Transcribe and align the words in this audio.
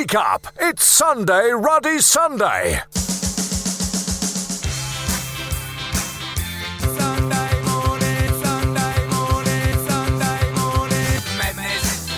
Wake 0.00 0.14
up! 0.14 0.46
It's 0.58 0.82
Sunday, 0.86 1.50
Ruddy 1.50 1.98
Sunday. 1.98 2.80
Sunday 6.78 7.52
morning, 7.68 8.32
Sunday 8.42 9.06
morning, 9.08 9.74
Sunday 9.86 10.52
morning. 10.56 11.20
Madness, 11.36 12.08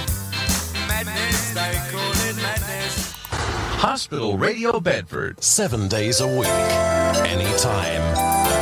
madness, 0.87 1.55
they 1.55 1.75
call 1.91 2.13
it 2.13 2.37
madness. 2.37 3.13
Hospital 3.81 4.39
Radio 4.39 4.79
Bedford. 4.79 5.43
Seven 5.43 5.89
days 5.89 6.21
a 6.21 6.29
week. 6.29 6.47
Anytime. 7.27 8.03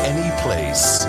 Any 0.07 0.31
place. 0.41 1.05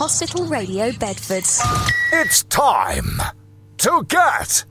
Hospital 0.00 0.46
Radio 0.46 0.92
Bedford. 0.92 1.44
It's 2.10 2.42
time 2.44 3.20
to 3.76 4.02
get 4.08 4.64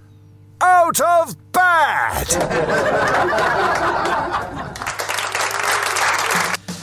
out 0.59 0.99
of 0.99 1.38
bed. 1.52 2.27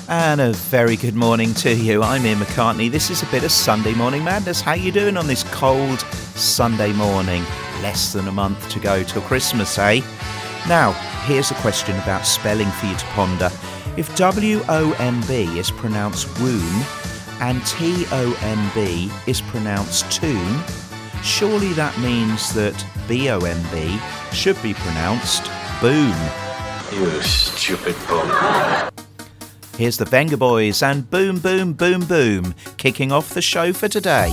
And 0.09 0.41
a 0.41 0.52
very 0.52 0.95
good 0.95 1.16
morning 1.16 1.55
to 1.55 1.74
you. 1.74 2.05
I'm 2.05 2.24
Ian 2.24 2.38
McCartney. 2.38 2.88
This 2.88 3.10
is 3.10 3.24
a 3.24 3.27
bit 3.32 3.42
of 3.42 3.50
Sunday 3.50 3.95
Morning 3.95 4.22
Madness. 4.22 4.60
How 4.60 4.74
you 4.74 4.92
doing 4.92 5.16
on 5.16 5.27
this 5.27 5.42
cold 5.52 5.98
Sunday 6.36 6.92
morning? 6.92 7.42
Less 7.83 8.12
than 8.12 8.28
a 8.28 8.33
month 8.33 8.69
to 8.70 8.78
go 8.78 9.02
till 9.02 9.22
Christmas, 9.22 9.77
eh? 9.77 10.02
Now, 10.69 10.92
here's 11.24 11.50
a 11.50 11.55
question 11.55 11.98
about 11.98 12.24
spelling 12.24 12.70
for 12.70 12.86
you 12.86 12.94
to 12.94 13.06
ponder. 13.06 13.50
If 13.97 14.14
W 14.14 14.60
O 14.69 14.92
M 15.00 15.20
B 15.22 15.58
is 15.58 15.72
pronounced 15.72 16.28
womb 16.41 16.84
and 17.40 17.64
T 17.66 18.06
O 18.12 18.36
M 18.42 18.70
B 18.74 19.10
is 19.26 19.40
pronounced 19.40 20.10
tune, 20.10 20.60
surely 21.22 21.72
that 21.74 21.98
means 22.00 22.52
that 22.55 22.86
B 23.08 23.30
O 23.30 23.38
M 23.38 23.62
B 23.72 23.98
should 24.33 24.61
be 24.62 24.74
pronounced 24.74 25.50
boom. 25.80 26.16
You 26.92 27.20
stupid 27.22 27.96
bum. 28.08 28.91
Here's 29.77 29.98
the 29.98 30.06
Venga 30.06 30.36
Boys 30.36 30.83
and 30.83 31.11
Boom 31.11 31.38
Boom 31.38 31.74
Boom 31.74 32.00
Boom 32.06 32.55
kicking 32.78 33.12
off 33.12 33.34
the 33.34 33.42
show 33.42 33.72
for 33.72 33.89
today. 33.89 34.30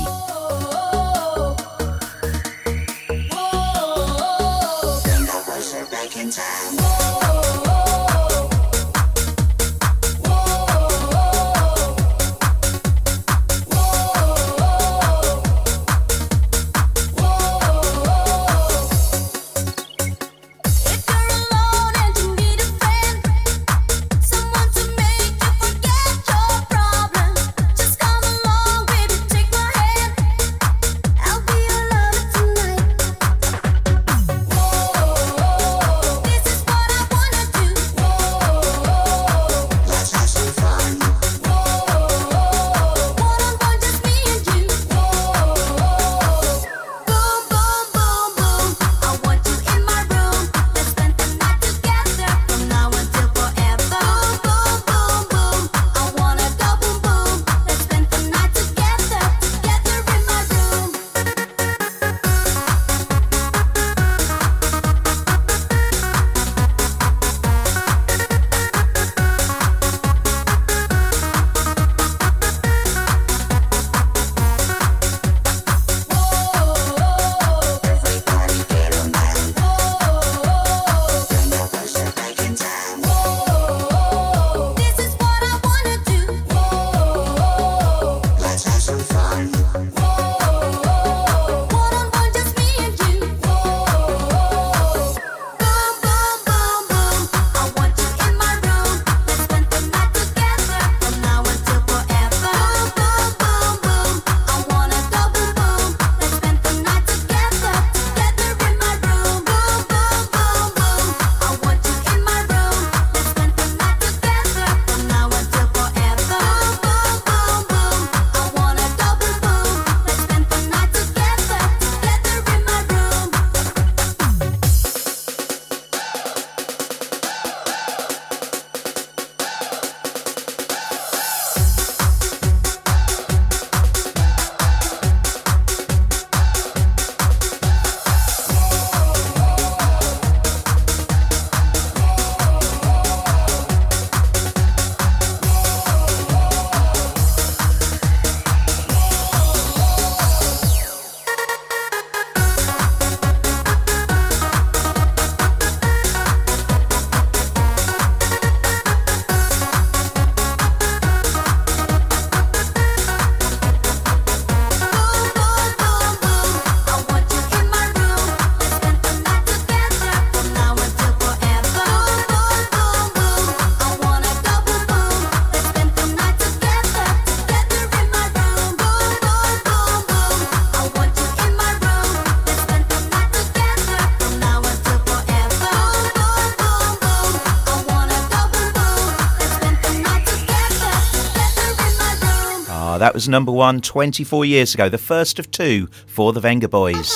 That 193.14 193.18
was 193.18 193.30
number 193.30 193.52
one 193.52 193.80
24 193.80 194.44
years 194.44 194.74
ago, 194.74 194.90
the 194.90 194.98
first 194.98 195.38
of 195.38 195.52
two 195.52 195.86
for 196.08 196.34
the 196.34 196.40
Venga 196.40 196.68
Boys. 196.68 197.14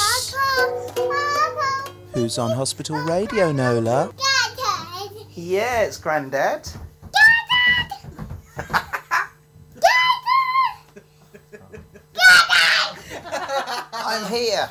Who's 2.13 2.37
on 2.37 2.51
hospital 2.51 2.97
radio, 2.97 3.51
Nola? 3.51 4.13
Yeah, 5.33 5.81
it's 5.81 5.97
Grandad. 5.97 6.69
I'm 13.91 14.31
here. 14.31 14.69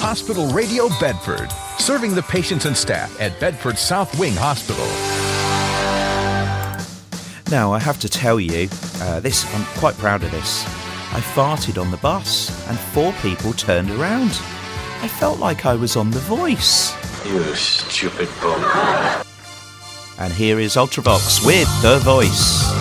Hospital 0.00 0.48
Radio 0.52 0.88
Bedford. 0.98 1.50
Serving 1.82 2.14
the 2.14 2.22
patients 2.22 2.64
and 2.64 2.76
staff 2.76 3.20
at 3.20 3.38
Bedford 3.40 3.76
South 3.76 4.16
Wing 4.16 4.34
Hospital. 4.36 4.86
Now, 7.50 7.72
I 7.72 7.80
have 7.80 7.98
to 8.00 8.08
tell 8.08 8.38
you, 8.38 8.68
uh, 9.00 9.18
this 9.18 9.52
I'm 9.52 9.64
quite 9.80 9.96
proud 9.96 10.22
of 10.22 10.30
this. 10.30 10.64
I 11.12 11.18
farted 11.34 11.82
on 11.82 11.90
the 11.90 11.96
bus, 11.96 12.50
and 12.68 12.78
four 12.78 13.12
people 13.14 13.52
turned 13.52 13.90
around. 13.90 14.30
I 15.02 15.08
felt 15.08 15.40
like 15.40 15.66
I 15.66 15.74
was 15.74 15.96
on 15.96 16.12
The 16.12 16.20
Voice. 16.20 16.94
You 17.26 17.42
stupid 17.56 18.28
bum. 18.40 19.24
And 20.20 20.32
here 20.32 20.60
is 20.60 20.76
Ultravox 20.76 21.44
with 21.44 21.68
The 21.82 21.98
Voice. 21.98 22.71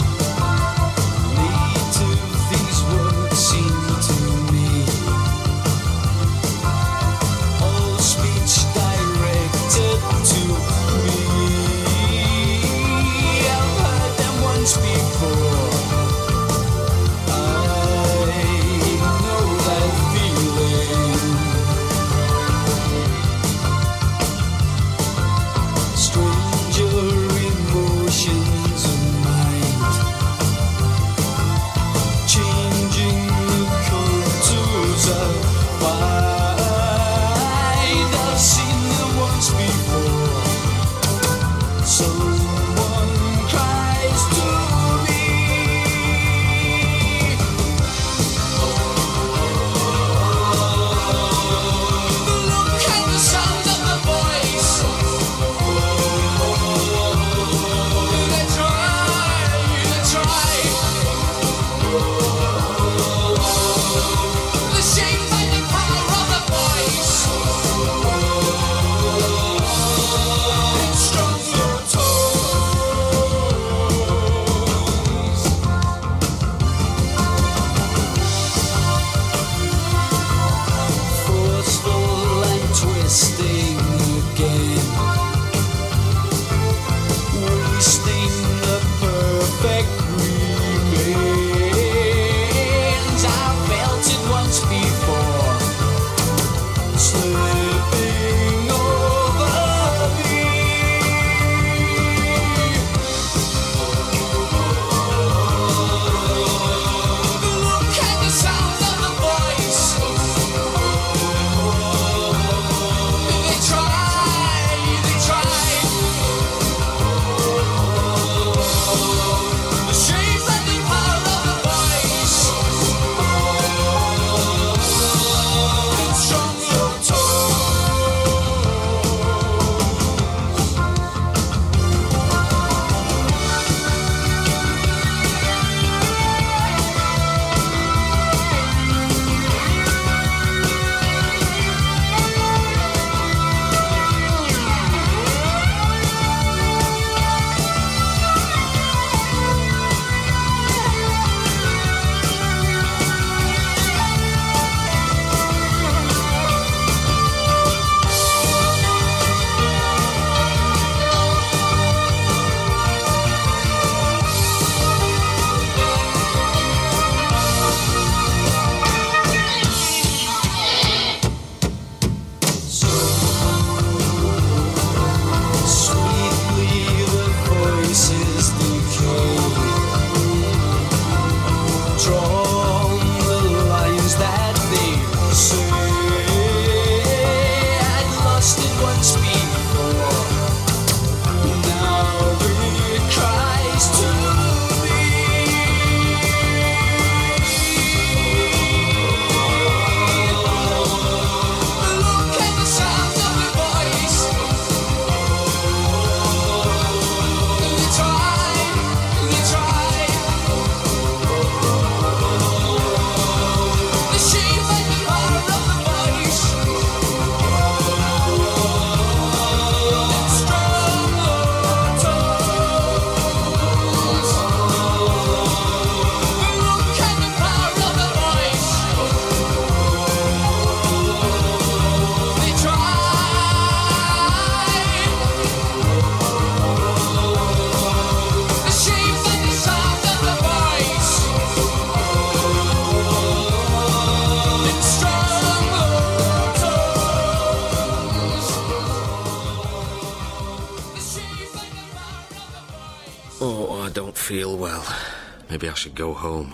Should 255.81 255.95
go 255.95 256.13
home. 256.13 256.53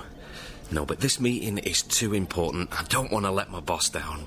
No, 0.72 0.86
but 0.86 1.02
this 1.02 1.20
meeting 1.20 1.58
is 1.58 1.82
too 1.82 2.14
important. 2.14 2.70
I 2.72 2.84
don't 2.86 3.12
want 3.12 3.26
to 3.26 3.32
let 3.32 3.52
my 3.52 3.60
boss 3.60 3.90
down. 3.90 4.26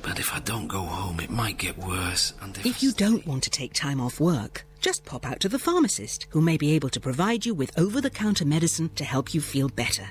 But 0.00 0.18
if 0.18 0.34
I 0.34 0.40
don't 0.40 0.66
go 0.66 0.80
home, 0.80 1.20
it 1.20 1.30
might 1.30 1.58
get 1.58 1.76
worse. 1.76 2.32
And 2.40 2.56
if, 2.56 2.64
If 2.64 2.82
you 2.82 2.92
don't 2.92 3.26
want 3.26 3.42
to 3.42 3.50
take 3.50 3.74
time 3.74 4.00
off 4.00 4.20
work, 4.20 4.64
just 4.80 5.04
pop 5.04 5.26
out 5.26 5.40
to 5.40 5.48
the 5.50 5.58
pharmacist, 5.58 6.26
who 6.30 6.40
may 6.40 6.56
be 6.56 6.72
able 6.72 6.88
to 6.88 7.00
provide 7.00 7.44
you 7.44 7.52
with 7.54 7.78
over 7.78 8.00
the 8.00 8.08
counter 8.08 8.46
medicine 8.46 8.88
to 8.96 9.04
help 9.04 9.34
you 9.34 9.42
feel 9.42 9.68
better. 9.68 10.08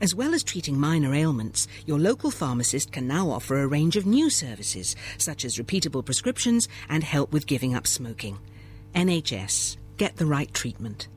As 0.00 0.14
well 0.14 0.32
as 0.34 0.42
treating 0.42 0.80
minor 0.80 1.14
ailments, 1.14 1.68
your 1.84 1.98
local 1.98 2.30
pharmacist 2.30 2.90
can 2.90 3.06
now 3.06 3.28
offer 3.30 3.60
a 3.60 3.66
range 3.66 3.96
of 3.96 4.06
new 4.06 4.30
services, 4.30 4.96
such 5.18 5.44
as 5.44 5.58
repeatable 5.58 6.04
prescriptions 6.04 6.68
and 6.88 7.04
help 7.04 7.32
with 7.32 7.46
giving 7.46 7.74
up 7.74 7.86
smoking. 7.86 8.38
NHS. 8.94 9.76
Get 9.98 10.16
the 10.16 10.26
right 10.26 10.52
treatment. 10.54 11.08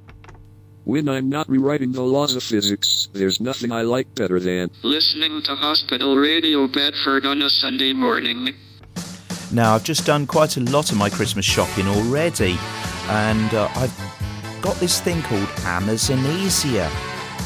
When 0.85 1.09
I'm 1.09 1.29
not 1.29 1.49
rewriting 1.49 1.93
the 1.93 2.03
laws 2.03 2.35
of 2.35 2.43
physics, 2.43 3.07
there's 3.11 3.41
nothing 3.41 3.71
I 3.71 3.81
like 3.81 4.13
better 4.13 4.39
than 4.39 4.69
Listening 4.83 5.41
to 5.41 5.55
Hospital 5.55 6.15
Radio 6.15 6.67
Bedford 6.67 7.25
on 7.25 7.41
a 7.41 7.49
Sunday 7.49 7.91
morning. 7.91 8.53
Now, 9.51 9.73
I've 9.73 9.83
just 9.83 10.05
done 10.05 10.27
quite 10.27 10.57
a 10.57 10.59
lot 10.59 10.91
of 10.91 10.97
my 10.99 11.09
Christmas 11.09 11.43
shopping 11.43 11.87
already, 11.87 12.55
and 13.09 13.51
uh, 13.55 13.67
I've 13.75 14.61
got 14.61 14.75
this 14.75 15.01
thing 15.01 15.23
called 15.23 15.47
Amazonesia. 15.65 16.87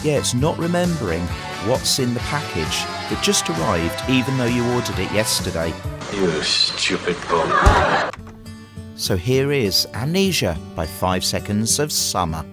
Yeah, 0.04 0.18
it's 0.18 0.34
not 0.34 0.58
remembering 0.60 1.26
what's 1.66 2.00
in 2.00 2.14
the 2.14 2.20
package 2.22 2.84
that 3.10 3.24
just 3.24 3.50
arrived, 3.50 4.10
even 4.10 4.38
though 4.38 4.48
you 4.48 4.70
ordered 4.74 5.00
it 5.00 5.10
yesterday. 5.14 5.74
You 6.14 6.30
stupid 6.42 7.16
bum. 7.30 8.12
So 8.98 9.16
here 9.16 9.54
is 9.54 9.88
Amnesia 9.94 10.58
by 10.76 10.86
Five 10.86 11.24
Seconds 11.24 11.80
of 11.80 11.90
Summer. 11.94 12.44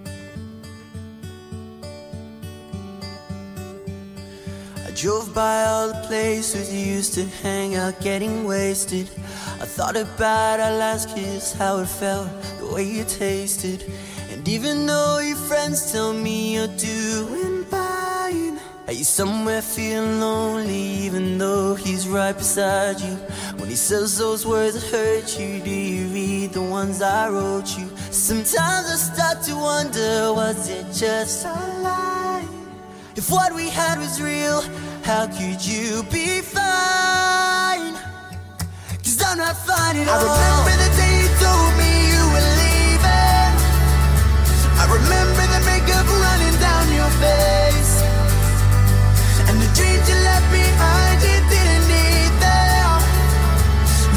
Drove 4.96 5.34
by 5.34 5.64
all 5.64 5.88
the 5.88 6.06
places 6.06 6.72
you 6.72 6.94
used 6.94 7.12
to 7.12 7.24
hang 7.42 7.74
out 7.74 8.00
getting 8.00 8.44
wasted. 8.44 9.06
I 9.60 9.66
thought 9.66 9.94
about 9.94 10.58
our 10.58 10.72
last 10.72 11.14
kiss, 11.14 11.52
how 11.52 11.80
it 11.80 11.86
felt, 11.86 12.30
the 12.58 12.66
way 12.74 12.84
you 12.84 13.04
tasted. 13.04 13.84
And 14.30 14.48
even 14.48 14.86
though 14.86 15.18
your 15.18 15.36
friends 15.36 15.92
tell 15.92 16.14
me 16.14 16.54
you're 16.54 16.76
doing 16.78 17.64
fine, 17.66 18.58
are 18.86 18.94
you 18.94 19.04
somewhere 19.04 19.60
feeling 19.60 20.18
lonely 20.18 21.04
even 21.04 21.36
though 21.36 21.74
he's 21.74 22.08
right 22.08 22.36
beside 22.36 22.98
you? 22.98 23.16
When 23.58 23.68
he 23.68 23.76
says 23.76 24.16
those 24.16 24.46
words 24.46 24.80
that 24.80 24.90
hurt 24.90 25.38
you, 25.38 25.60
do 25.60 25.70
you 25.70 26.06
read 26.06 26.52
the 26.54 26.62
ones 26.62 27.02
I 27.02 27.28
wrote 27.28 27.76
you? 27.76 27.86
Sometimes 28.10 28.86
I 28.90 28.96
start 28.96 29.42
to 29.44 29.56
wonder, 29.56 30.32
was 30.32 30.70
it 30.70 30.86
just 30.94 31.44
a 31.44 31.48
lie? 31.82 32.15
If 33.16 33.30
what 33.30 33.54
we 33.54 33.70
had 33.70 33.98
was 33.98 34.20
real, 34.20 34.60
how 35.02 35.24
could 35.26 35.64
you 35.64 36.04
be 36.12 36.44
fine? 36.44 37.96
Cause 39.00 39.16
I'm 39.24 39.38
not 39.38 39.56
fine 39.56 39.96
at 39.96 40.04
all. 40.04 40.20
I 40.20 40.36
remember 40.36 40.76
the 40.84 40.90
day 41.00 41.14
you 41.24 41.30
told 41.40 41.72
me 41.80 41.92
you 42.12 42.22
were 42.28 42.48
leaving. 42.60 43.52
I 44.76 44.84
remember 45.00 45.44
the 45.48 45.60
makeup 45.64 46.04
running 46.04 46.56
down 46.60 46.84
your 46.92 47.08
face. 47.16 48.04
And 49.48 49.64
the 49.64 49.70
dreams 49.72 50.04
you 50.12 50.18
left 50.20 50.48
behind, 50.52 51.16
you 51.24 51.40
didn't 51.48 51.84
need 51.88 52.32
them. 52.36 53.00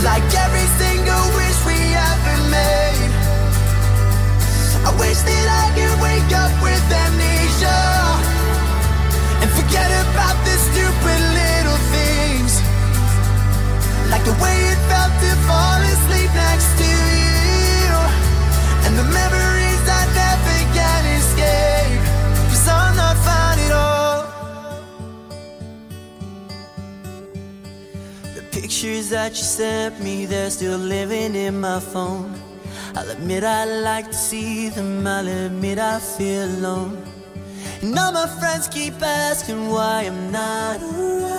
Like 0.03 0.27
every 0.43 0.67
single 0.75 1.23
wish 1.39 1.59
we 1.63 1.79
ever 1.95 2.35
made. 2.51 3.15
I 4.83 4.91
wish 4.99 5.23
that 5.23 5.47
I 5.47 5.65
could 5.71 5.95
wake 6.03 6.35
up 6.35 6.51
the 14.29 14.35
way 14.43 14.57
it 14.73 14.79
felt 14.89 15.13
to 15.23 15.31
fall 15.49 15.81
asleep 15.93 16.31
next 16.45 16.69
to 16.81 16.89
you, 17.25 17.93
and 18.85 18.93
the 19.01 19.07
memories 19.19 19.83
I 19.99 20.03
never 20.21 20.57
can 20.77 21.01
I'm 22.79 22.95
not 23.03 23.17
fine 23.27 23.59
at 23.65 23.73
all. 23.85 24.19
The 28.35 28.43
pictures 28.51 29.09
that 29.09 29.31
you 29.31 29.45
sent 29.59 29.99
me, 29.99 30.27
they're 30.27 30.51
still 30.51 30.77
living 30.77 31.33
in 31.33 31.59
my 31.59 31.79
phone. 31.79 32.29
I'll 32.95 33.09
admit 33.09 33.43
I 33.43 33.65
like 33.65 34.07
to 34.11 34.19
see 34.29 34.69
them, 34.69 35.07
I'll 35.07 35.27
admit 35.27 35.79
I 35.79 35.97
feel 35.99 36.45
alone. 36.45 37.01
And 37.81 37.97
all 37.97 38.11
my 38.11 38.27
friends 38.39 38.67
keep 38.67 39.01
asking 39.01 39.69
why 39.69 40.03
I'm 40.03 40.31
not 40.31 40.77
around. 40.83 41.38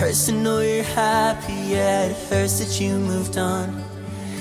Hurts 0.00 0.24
to 0.26 0.32
know 0.32 0.60
you're 0.60 0.82
happy, 0.82 1.52
yeah, 1.52 2.06
it 2.06 2.16
hurts 2.30 2.58
that 2.58 2.80
you 2.80 2.96
moved 2.96 3.36
on. 3.36 3.84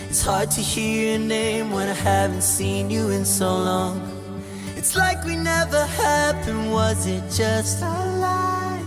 It's 0.07 0.21
hard 0.21 0.49
to 0.51 0.61
hear 0.61 1.09
your 1.09 1.19
name 1.19 1.71
when 1.71 1.89
I 1.89 1.93
haven't 1.93 2.43
seen 2.43 2.89
you 2.89 3.09
in 3.09 3.25
so 3.25 3.57
long. 3.57 3.99
It's 4.77 4.95
like 4.95 5.21
we 5.25 5.35
never 5.35 5.85
happened, 5.85 6.71
was 6.71 7.05
it 7.07 7.23
just 7.29 7.81
a 7.81 7.91
lie? 8.23 8.81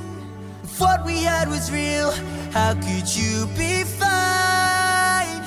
If 0.64 0.80
what 0.80 1.04
we 1.04 1.22
had 1.22 1.50
was 1.50 1.70
real, 1.70 2.10
how 2.52 2.72
could 2.72 3.06
you 3.14 3.46
be 3.54 3.84
fine? 3.84 5.42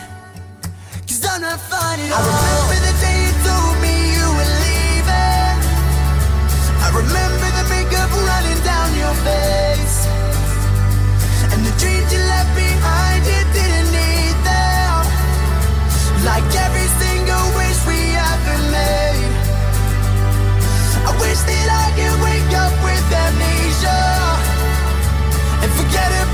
Cause 1.08 1.26
I'm 1.26 1.42
not 1.42 1.60
fine 1.60 2.02
at 2.02 2.12
all. 2.14 2.22
I 2.22 2.38
remember 2.38 2.78
the 2.86 2.94
day 3.02 3.18
you 3.26 3.34
told 3.50 3.76
me 3.82 3.94
you 4.14 4.28
were 4.38 4.54
leaving. 4.62 5.58
I 6.86 6.90
remember 6.94 7.48
the 7.58 7.66
makeup 7.74 8.12
running 8.14 8.62
down 8.64 8.96
your 8.96 9.16
face. 9.26 9.65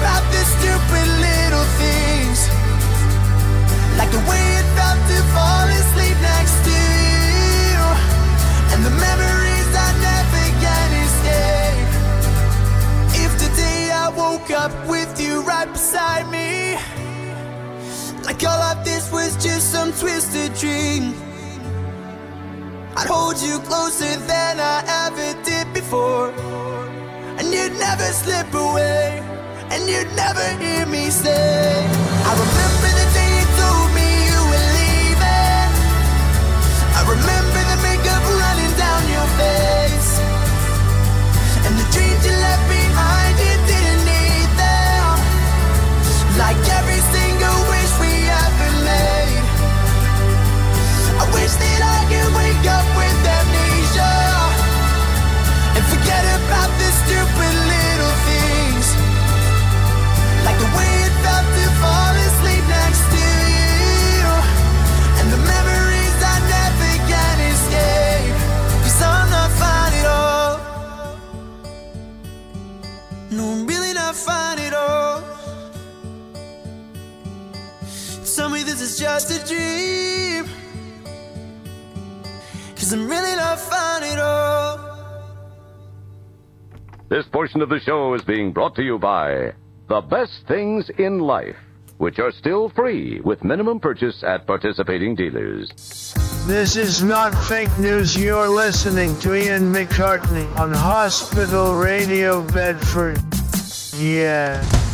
About 0.02 0.26
the 0.34 0.44
stupid 0.56 1.08
little 1.28 1.68
things. 1.78 2.40
Like 4.00 4.10
the 4.10 4.24
way 4.30 4.46
it 4.60 4.68
felt 4.78 5.00
to 5.12 5.18
fall 5.36 5.68
asleep 5.80 6.18
next 6.26 6.58
to 6.66 6.78
you, 7.70 7.82
and 8.74 8.80
the 8.88 8.96
memories 9.08 9.70
I 9.88 9.90
never 10.10 10.46
can 10.64 10.90
escape. 11.06 11.92
If 13.24 13.32
today 13.46 13.92
I 13.94 14.10
woke 14.10 14.50
up 14.50 14.74
with 14.90 15.22
you 15.22 15.44
right 15.44 15.72
beside 15.72 16.26
me, 16.32 16.78
like 18.26 18.44
all 18.44 18.62
of 18.72 18.84
this 18.84 19.12
was 19.12 19.38
just 19.38 19.72
some 19.72 19.92
twisted 19.94 20.52
dream. 20.56 21.14
I'd 22.98 23.08
hold 23.08 23.38
you 23.40 23.60
closer 23.70 24.14
than 24.32 24.60
I 24.60 24.78
ever 25.06 25.30
did 25.44 25.72
before. 25.76 26.32
And 27.38 27.54
you'd 27.54 27.78
never 27.78 28.10
slip 28.22 28.52
away. 28.54 29.41
And 29.72 29.88
you'd 29.88 30.12
never 30.18 30.44
hear 30.60 30.86
me 30.86 31.10
say, 31.10 31.32
I 31.32 32.32
remember 32.36 32.90
the 32.92 33.08
day 33.16 33.32
you 33.40 33.48
told 33.56 33.90
me 33.96 34.08
you 34.28 34.40
were 34.52 34.68
leaving. 34.76 35.72
I 37.00 37.02
remember 37.08 37.62
the 37.72 37.78
makeup 37.80 38.24
running 38.36 38.74
down 38.76 39.02
your 39.16 39.28
face. 39.40 40.12
And 41.64 41.74
the 41.80 41.88
dreams 41.88 42.20
you 42.28 42.36
left 42.36 42.66
behind, 42.68 43.34
you 43.40 43.56
didn't 43.72 44.04
need 44.12 44.50
them. 44.60 45.08
Like 46.36 46.60
every 46.76 47.02
single 47.16 47.60
wish 47.72 47.94
we 48.04 48.12
ever 48.28 48.72
made. 48.84 49.46
I 51.16 51.26
wish 51.32 51.54
that 51.64 51.80
I 51.80 52.00
could 52.12 52.30
wake 52.36 52.68
up 52.76 52.88
with 53.00 53.16
amnesia 53.24 53.41
just 79.02 79.32
a 79.32 79.48
dream. 79.48 80.46
Cause 82.76 82.94
I'm 82.94 83.10
really 83.10 83.36
not 83.36 83.60
fine 83.60 84.04
at 84.04 84.20
all. 84.20 84.78
This 87.10 87.26
portion 87.26 87.64
of 87.64 87.70
the 87.70 87.80
show 87.80 88.14
is 88.14 88.22
being 88.22 88.54
brought 88.54 88.76
to 88.76 88.84
you 88.84 89.00
by 89.00 89.54
The 89.88 90.02
Best 90.02 90.46
Things 90.48 90.92
in 91.00 91.18
Life, 91.18 91.56
which 91.98 92.20
are 92.20 92.32
still 92.32 92.70
free 92.70 93.20
with 93.22 93.44
minimum 93.44 93.80
purchase 93.80 94.24
at 94.24 94.46
participating 94.46 95.16
dealers. 95.16 96.14
This 96.46 96.76
is 96.76 97.02
not 97.02 97.34
fake 97.46 97.76
news. 97.80 98.16
You're 98.16 98.50
listening 98.50 99.20
to 99.22 99.34
Ian 99.34 99.74
McCartney 99.74 100.46
on 100.60 100.74
Hospital 100.74 101.74
Radio 101.76 102.44
Bedford. 102.44 103.20
Yeah. 103.98 104.91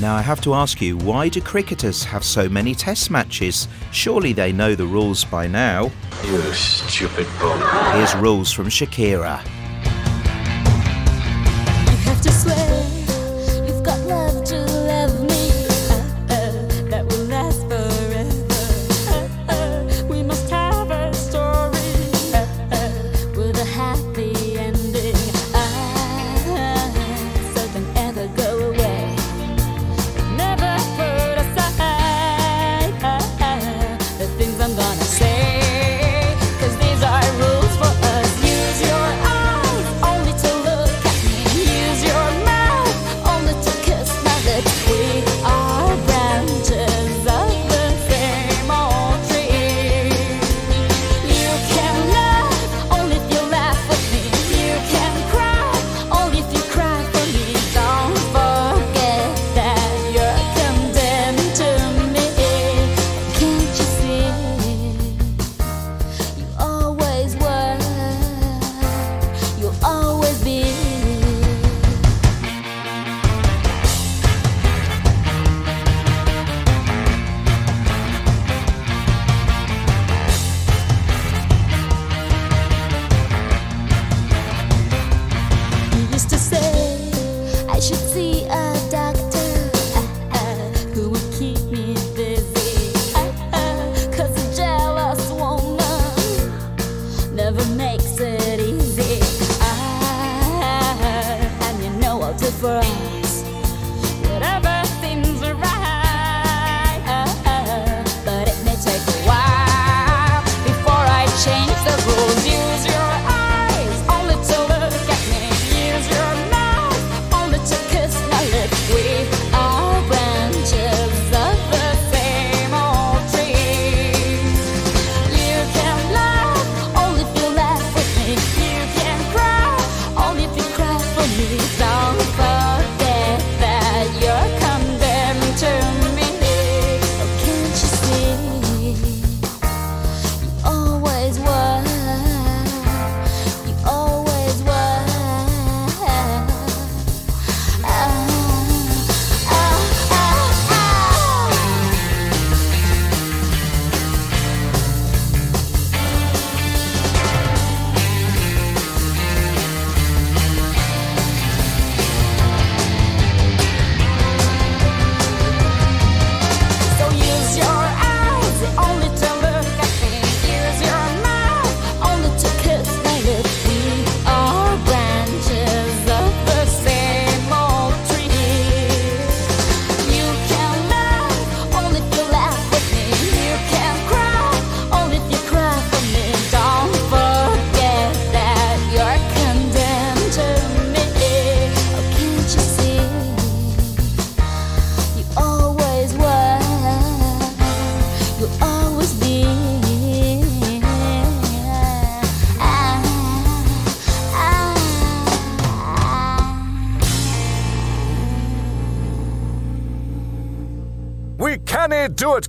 Now, 0.00 0.16
I 0.16 0.22
have 0.22 0.40
to 0.40 0.54
ask 0.54 0.80
you, 0.80 0.96
why 0.96 1.28
do 1.28 1.40
cricketers 1.40 2.02
have 2.02 2.24
so 2.24 2.48
many 2.48 2.74
test 2.74 3.12
matches? 3.12 3.68
Surely 3.92 4.32
they 4.32 4.50
know 4.50 4.74
the 4.74 4.86
rules 4.86 5.24
by 5.24 5.46
now. 5.46 5.92
You 6.24 6.42
stupid 6.52 7.28
bum. 7.38 7.60
Here's 7.94 8.14
rules 8.16 8.50
from 8.50 8.66
Shakira. 8.66 9.40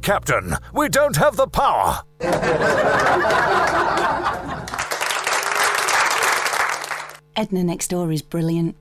Can't 0.01 0.23
it, 0.23 0.25
Captain. 0.25 0.57
We 0.73 0.89
don't 0.89 1.15
have 1.17 1.35
the 1.35 1.47
power. 1.47 2.03
Edna 7.35 7.63
next 7.63 7.89
door 7.89 8.11
is 8.11 8.21
brilliant. 8.21 8.75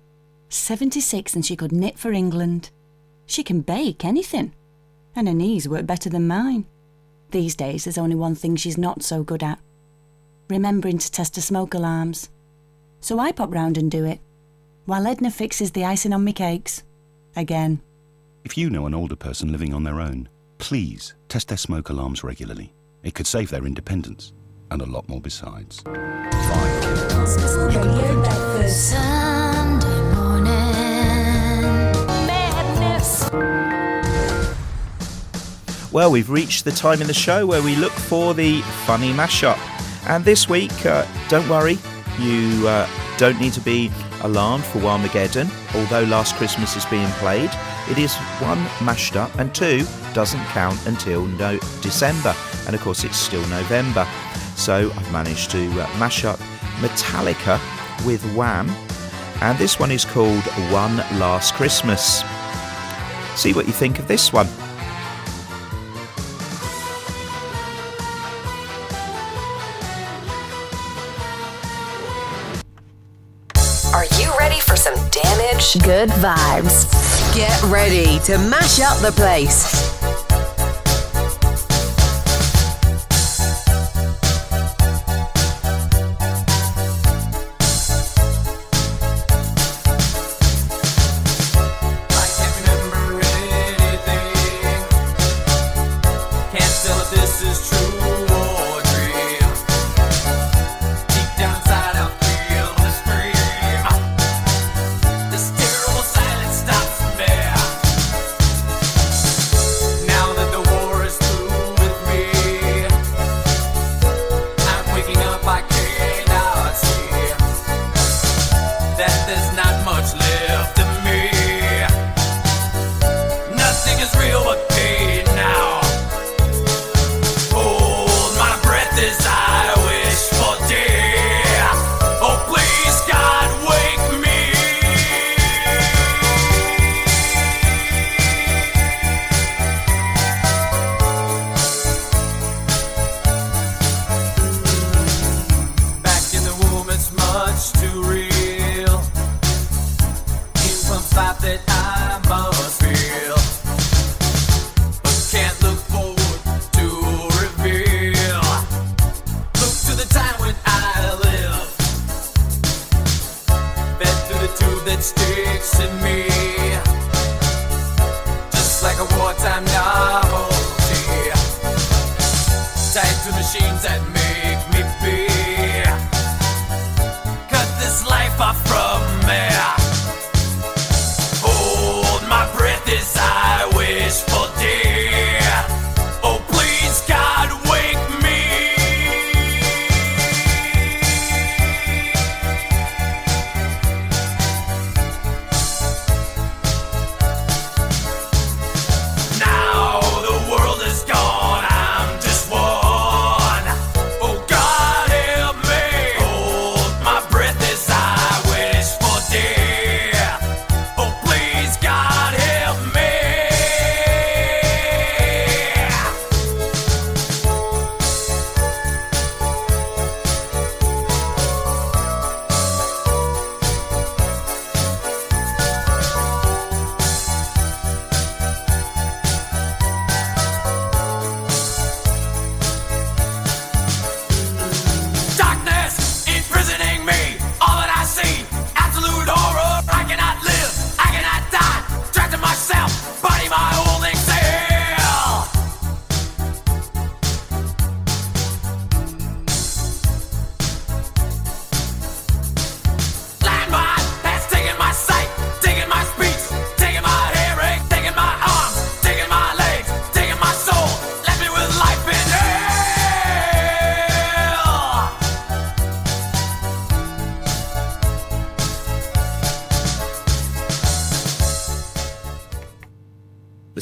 76 0.49 1.35
and 1.35 1.45
she 1.45 1.57
could 1.57 1.73
knit 1.73 1.99
for 1.99 2.13
England. 2.13 2.71
She 3.27 3.43
can 3.43 3.61
bake 3.63 4.05
anything. 4.05 4.55
And 5.17 5.29
her 5.29 5.35
knees 5.35 5.69
work 5.69 5.87
better 5.87 6.09
than 6.09 6.29
mine. 6.29 6.67
These 7.31 7.57
days, 7.57 7.85
there's 7.85 7.99
only 7.99 8.15
one 8.17 8.35
thing 8.35 8.57
she's 8.57 8.79
not 8.79 9.03
so 9.03 9.25
good 9.25 9.43
at 9.43 9.59
remembering 10.49 10.99
to 10.99 11.11
test 11.11 11.37
her 11.37 11.43
smoke 11.43 11.75
alarms. 11.75 12.31
So 13.01 13.19
I 13.19 13.33
pop 13.33 13.53
round 13.53 13.77
and 13.79 13.91
do 13.91 14.05
it, 14.05 14.21
while 14.87 15.07
Edna 15.07 15.31
fixes 15.31 15.73
the 15.73 15.85
icing 15.85 16.13
on 16.13 16.25
me 16.25 16.33
cakes. 16.33 16.83
Again. 17.37 17.81
If 18.45 18.57
you 18.59 18.71
know 18.71 18.87
an 18.87 18.95
older 18.95 19.17
person 19.17 19.51
living 19.51 19.73
on 19.75 19.85
their 19.85 20.01
own, 20.01 20.29
please 20.65 21.13
test 21.29 21.49
their 21.49 21.59
smoke 21.59 21.91
alarms 21.91 22.25
regularly. 22.25 22.73
It 23.03 23.15
could 23.15 23.27
save 23.27 23.51
their 23.51 23.67
independence 23.67 24.33
and 24.71 24.81
a 24.81 24.87
lot 24.87 25.07
more 25.11 25.21
besides. 25.21 25.85
Well, 35.93 36.11
we've 36.11 36.31
reached 36.31 36.65
the 36.65 36.73
time 36.73 37.03
in 37.03 37.09
the 37.09 37.13
show 37.13 37.47
where 37.47 37.63
we 37.63 37.77
look 37.77 37.93
for 37.93 38.33
the 38.33 38.63
funny 38.87 39.13
mashup. 39.13 39.59
And 40.09 40.25
this 40.25 40.49
week, 40.49 40.87
uh, 40.87 41.07
don't 41.29 41.47
worry, 41.47 41.77
you 42.19 42.67
uh, 42.67 42.89
don't 43.19 43.39
need 43.39 43.53
to 43.53 43.61
be 43.61 43.91
alarmed 44.23 44.65
for 44.65 44.79
Whamageddon. 44.79 45.51
Although 45.75 46.05
Last 46.05 46.37
Christmas 46.37 46.75
is 46.75 46.87
being 46.87 47.11
played, 47.21 47.51
it 47.91 47.99
is 47.99 48.15
one 48.41 48.63
mashed 48.85 49.17
up 49.17 49.35
and 49.39 49.55
two 49.55 49.85
doesn't 50.15 50.43
count 50.47 50.79
until 50.87 51.27
no- 51.27 51.59
December. 51.81 52.35
And 52.67 52.75
of 52.75 52.81
course, 52.81 53.05
it's 53.05 53.17
still 53.17 53.47
November. 53.49 54.07
So 54.57 54.91
I've 54.97 55.13
managed 55.13 55.51
to 55.51 55.67
uh, 55.81 55.99
mash 55.99 56.25
up 56.25 56.39
Metallica 56.81 57.59
with 58.07 58.25
Wham. 58.35 58.71
And 59.41 59.59
this 59.59 59.79
one 59.79 59.91
is 59.91 60.05
called 60.05 60.43
One 60.73 60.97
Last 61.19 61.55
Christmas. 61.55 62.23
See 63.39 63.53
what 63.53 63.67
you 63.67 63.73
think 63.73 63.99
of 63.99 64.09
this 64.09 64.33
one. 64.33 64.47
Are 73.93 74.07
you 74.21 74.33
ready 74.39 74.61
for 74.61 74.77
some 74.77 74.95
damage? 75.11 75.75
Good 75.83 76.09
vibes. 76.11 77.14
Get 77.35 77.61
ready 77.65 78.21
to 78.21 78.39
mash 78.39 78.81
up 78.81 78.99
the 78.99 79.11
place. 79.11 80.24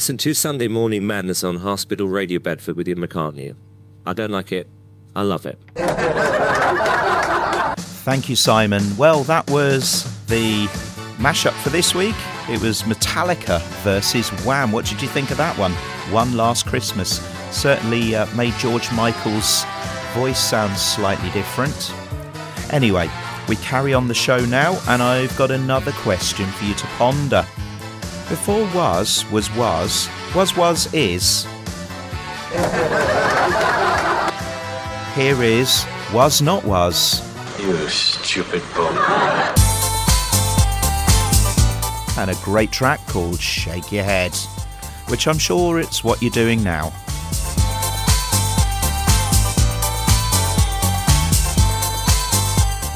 Listen 0.03 0.17
to 0.17 0.33
Sunday 0.33 0.67
Morning 0.67 1.07
Madness 1.07 1.45
on 1.45 1.55
Hospital 1.59 2.09
Radio 2.09 2.37
Bedford 2.37 2.75
with 2.75 2.89
Ian 2.89 2.99
McCartney. 2.99 3.55
I 4.05 4.11
don't 4.11 4.31
like 4.31 4.51
it. 4.51 4.67
I 5.15 5.21
love 5.21 5.45
it. 5.45 5.57
Thank 8.03 8.27
you, 8.27 8.35
Simon. 8.35 8.83
Well, 8.97 9.23
that 9.23 9.49
was 9.49 10.03
the 10.25 10.65
mashup 11.19 11.53
for 11.63 11.69
this 11.69 11.95
week. 11.95 12.17
It 12.49 12.61
was 12.61 12.81
Metallica 12.83 13.61
versus 13.81 14.27
Wham. 14.45 14.73
What 14.73 14.85
did 14.85 15.01
you 15.01 15.07
think 15.07 15.31
of 15.31 15.37
that 15.37 15.57
one? 15.57 15.71
One 16.11 16.35
Last 16.35 16.65
Christmas. 16.65 17.21
Certainly 17.55 18.13
uh, 18.13 18.25
made 18.35 18.53
George 18.55 18.91
Michael's 18.91 19.63
voice 20.13 20.37
sound 20.37 20.75
slightly 20.75 21.29
different. 21.29 21.93
Anyway, 22.73 23.09
we 23.47 23.55
carry 23.55 23.93
on 23.93 24.09
the 24.09 24.13
show 24.13 24.43
now, 24.47 24.77
and 24.89 25.01
I've 25.01 25.33
got 25.37 25.49
another 25.49 25.93
question 25.93 26.45
for 26.47 26.65
you 26.65 26.73
to 26.73 26.87
ponder. 26.97 27.47
Before 28.33 28.65
was, 28.73 29.29
was, 29.29 29.55
was, 29.55 30.09
was, 30.33 30.57
was, 30.57 30.91
is. 30.91 31.45
Here 35.13 35.43
is 35.43 35.85
was, 36.11 36.41
not 36.41 36.65
was. 36.65 37.21
You 37.61 37.87
stupid 37.87 38.63
bum. 38.75 38.97
and 42.17 42.31
a 42.31 42.35
great 42.43 42.71
track 42.71 43.05
called 43.05 43.39
Shake 43.39 43.91
Your 43.91 44.03
Head, 44.03 44.35
which 45.09 45.27
I'm 45.27 45.37
sure 45.37 45.79
it's 45.79 46.03
what 46.03 46.19
you're 46.19 46.31
doing 46.31 46.63
now. 46.63 46.89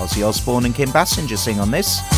Ozzy 0.02 0.28
Osbourne 0.28 0.66
and 0.66 0.74
Kim 0.74 0.90
Basinger 0.90 1.38
sing 1.38 1.60
on 1.60 1.70
this. 1.70 2.17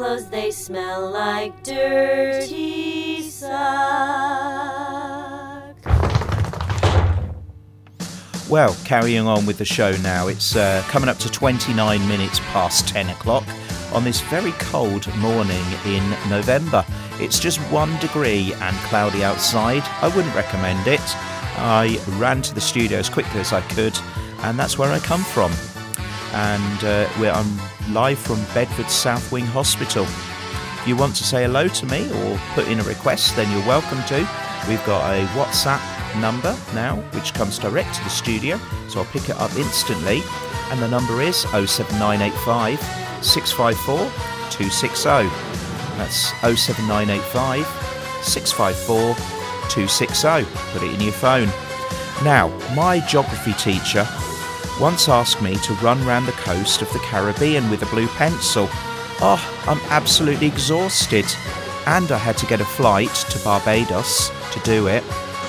Clothes. 0.00 0.30
They 0.30 0.50
smell 0.50 1.10
like 1.10 1.62
dirty 1.62 3.20
socks. 3.28 3.50
Well, 8.48 8.74
carrying 8.86 9.26
on 9.26 9.44
with 9.44 9.58
the 9.58 9.66
show 9.66 9.92
now, 9.98 10.28
it's 10.28 10.56
uh, 10.56 10.82
coming 10.88 11.10
up 11.10 11.18
to 11.18 11.30
29 11.30 12.08
minutes 12.08 12.40
past 12.50 12.88
10 12.88 13.10
o'clock 13.10 13.44
on 13.92 14.02
this 14.02 14.22
very 14.22 14.52
cold 14.52 15.06
morning 15.16 15.64
in 15.84 16.08
November. 16.30 16.82
It's 17.20 17.38
just 17.38 17.58
one 17.70 17.94
degree 17.98 18.54
and 18.54 18.76
cloudy 18.88 19.22
outside. 19.22 19.82
I 20.00 20.08
wouldn't 20.16 20.34
recommend 20.34 20.86
it. 20.86 21.02
I 21.58 22.00
ran 22.16 22.40
to 22.40 22.54
the 22.54 22.60
studio 22.62 22.98
as 22.98 23.10
quickly 23.10 23.40
as 23.40 23.52
I 23.52 23.60
could, 23.60 23.98
and 24.44 24.58
that's 24.58 24.78
where 24.78 24.90
I 24.90 24.98
come 24.98 25.22
from. 25.22 25.52
And 26.32 26.84
uh, 26.84 27.06
I'm 27.34 27.79
live 27.88 28.18
from 28.18 28.36
Bedford 28.54 28.90
South 28.90 29.32
Wing 29.32 29.46
Hospital. 29.46 30.04
If 30.04 30.84
you 30.86 30.96
want 30.96 31.16
to 31.16 31.24
say 31.24 31.44
hello 31.44 31.68
to 31.68 31.86
me 31.86 32.10
or 32.12 32.38
put 32.54 32.68
in 32.68 32.80
a 32.80 32.82
request, 32.84 33.36
then 33.36 33.50
you're 33.50 33.66
welcome 33.66 34.02
to. 34.04 34.18
We've 34.68 34.84
got 34.86 35.10
a 35.12 35.26
WhatsApp 35.28 36.20
number 36.20 36.56
now, 36.74 36.96
which 37.12 37.34
comes 37.34 37.58
direct 37.58 37.94
to 37.96 38.04
the 38.04 38.10
studio, 38.10 38.58
so 38.88 39.00
I'll 39.00 39.06
pick 39.06 39.28
it 39.28 39.36
up 39.36 39.54
instantly. 39.56 40.22
And 40.70 40.80
the 40.80 40.88
number 40.88 41.20
is 41.20 41.38
07985 41.38 42.80
654 43.24 43.96
260. 44.50 45.08
That's 45.96 46.32
07985 46.42 47.66
654 48.24 49.14
260. 49.68 50.44
Put 50.72 50.82
it 50.82 50.94
in 50.94 51.00
your 51.00 51.12
phone. 51.12 51.48
Now, 52.24 52.48
my 52.74 53.00
geography 53.06 53.52
teacher 53.54 54.06
once 54.80 55.10
asked 55.10 55.42
me 55.42 55.54
to 55.56 55.74
run 55.74 56.02
round 56.06 56.26
the 56.26 56.32
coast 56.32 56.80
of 56.80 56.90
the 56.94 56.98
Caribbean 57.00 57.68
with 57.68 57.82
a 57.82 57.86
blue 57.86 58.08
pencil. 58.08 58.66
Oh, 59.20 59.38
I'm 59.66 59.78
absolutely 59.90 60.46
exhausted. 60.46 61.26
And 61.86 62.10
I 62.10 62.16
had 62.16 62.38
to 62.38 62.46
get 62.46 62.62
a 62.62 62.64
flight 62.64 63.14
to 63.14 63.38
Barbados 63.44 64.30
to 64.52 64.60
do 64.60 64.86
it. 64.88 65.04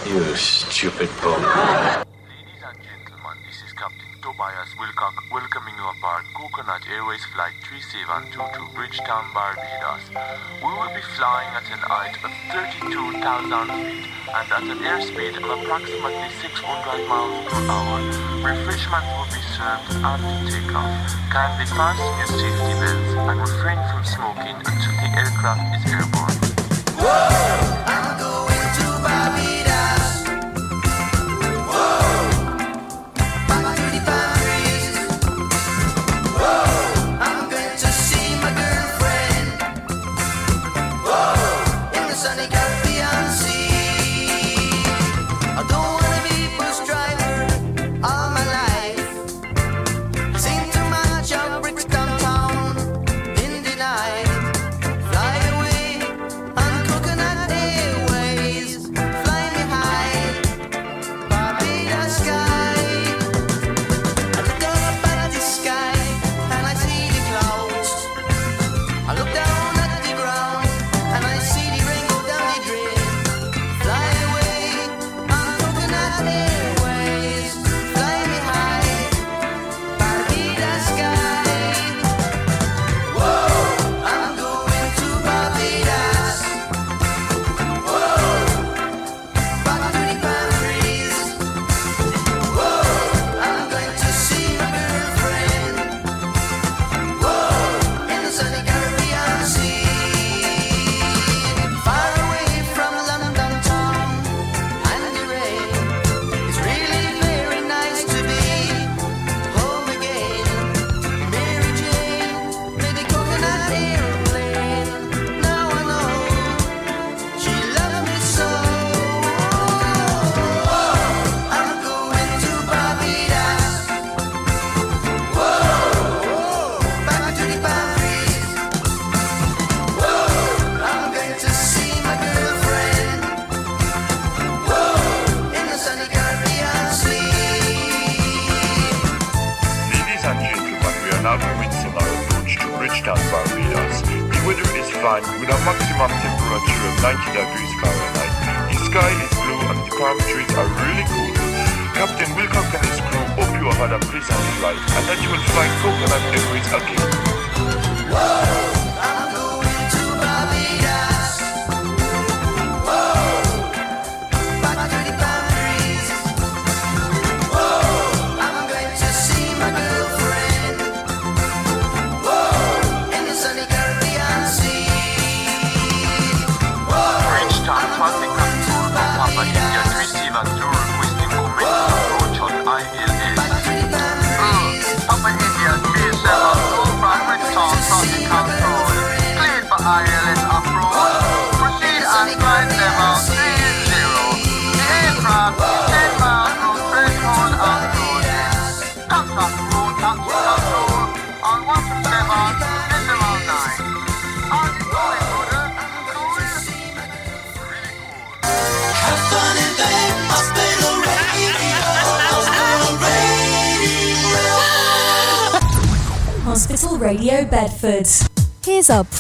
You 0.06 0.36
stupid 0.36 1.10
bum. 1.22 1.42
Ladies 1.42 2.62
and 2.68 2.78
gentlemen, 2.84 3.38
this 3.48 3.64
is 3.64 3.72
Captain 3.72 4.12
Tobias 4.22 4.70
Wilcock 4.78 5.16
welcoming 5.32 5.71
you 6.02 6.34
Coconut 6.34 6.82
Airways 6.90 7.24
Flight 7.26 7.54
3722 7.62 8.34
to 8.34 8.74
Bridgetown, 8.74 9.30
Barbados. 9.34 10.10
We 10.58 10.74
will 10.74 10.90
be 10.98 11.02
flying 11.14 11.50
at 11.54 11.70
an 11.70 11.78
height 11.78 12.18
of 12.26 12.34
32,000 12.50 13.22
feet 13.22 14.10
and 14.34 14.48
at 14.50 14.66
an 14.66 14.82
airspeed 14.82 15.38
of 15.38 15.46
approximately 15.46 16.30
600 16.42 17.06
miles 17.06 17.46
per 17.46 17.62
hour. 17.70 18.02
Refreshments 18.42 19.14
will 19.14 19.30
be 19.30 19.42
served 19.54 19.94
after 20.02 20.42
takeoff. 20.50 20.90
Kindly 21.30 21.70
fasten 21.70 22.14
your 22.18 22.32
safety 22.34 22.74
belts 22.82 23.14
and 23.22 23.38
refrain 23.38 23.78
from 23.94 24.02
smoking 24.02 24.58
until 24.58 24.96
the 24.98 25.10
aircraft 25.22 25.86
is 25.86 25.94
airborne. 25.94 26.41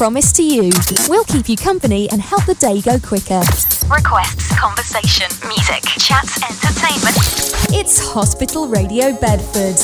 Promise 0.01 0.31
to 0.31 0.43
you. 0.43 0.71
We'll 1.09 1.25
keep 1.25 1.47
you 1.47 1.55
company 1.55 2.09
and 2.09 2.19
help 2.19 2.43
the 2.45 2.55
day 2.55 2.81
go 2.81 2.97
quicker. 2.97 3.39
Requests, 3.87 4.51
conversation, 4.57 5.27
music, 5.47 5.83
chats, 5.99 6.41
entertainment. 6.41 7.15
It's 7.69 7.99
Hospital 8.11 8.67
Radio 8.67 9.15
Bedford. 9.15 9.77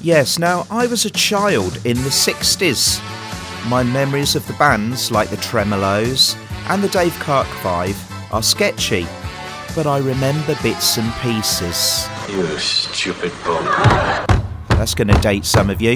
Yes, 0.00 0.40
now 0.40 0.66
I 0.68 0.88
was 0.88 1.04
a 1.04 1.10
child 1.10 1.76
in 1.86 1.96
the 1.98 2.10
60s. 2.10 2.98
My 3.68 3.84
memories 3.84 4.34
of 4.34 4.44
the 4.48 4.54
bands 4.54 5.12
like 5.12 5.30
the 5.30 5.36
Tremeloes 5.36 6.34
and 6.70 6.82
the 6.82 6.88
Dave 6.88 7.14
Clark 7.20 7.46
Five 7.62 7.96
are 8.32 8.42
sketchy, 8.42 9.06
but 9.76 9.86
I 9.86 9.98
remember 9.98 10.56
bits 10.60 10.98
and 10.98 11.12
pieces. 11.20 12.08
You 12.28 12.58
stupid 12.58 13.30
bum. 13.44 13.64
That's 14.70 14.96
going 14.96 15.06
to 15.06 15.20
date 15.20 15.44
some 15.44 15.70
of 15.70 15.80
you. 15.80 15.94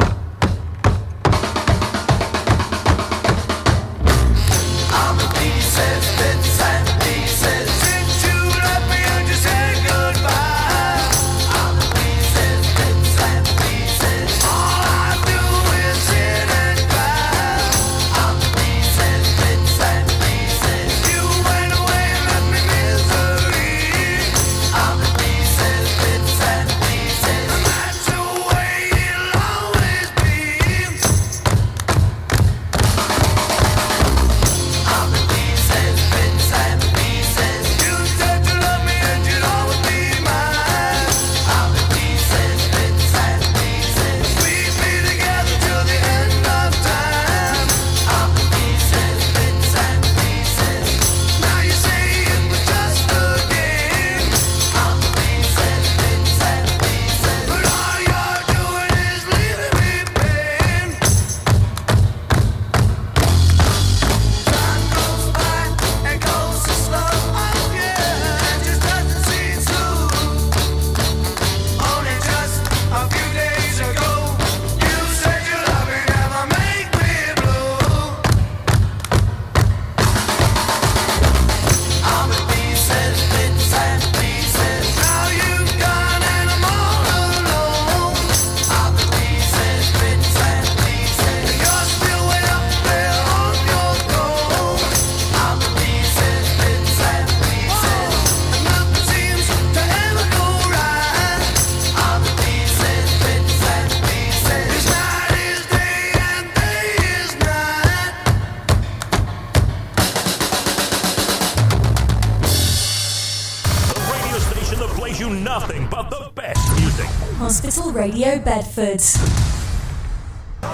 Bedford. 118.49 119.03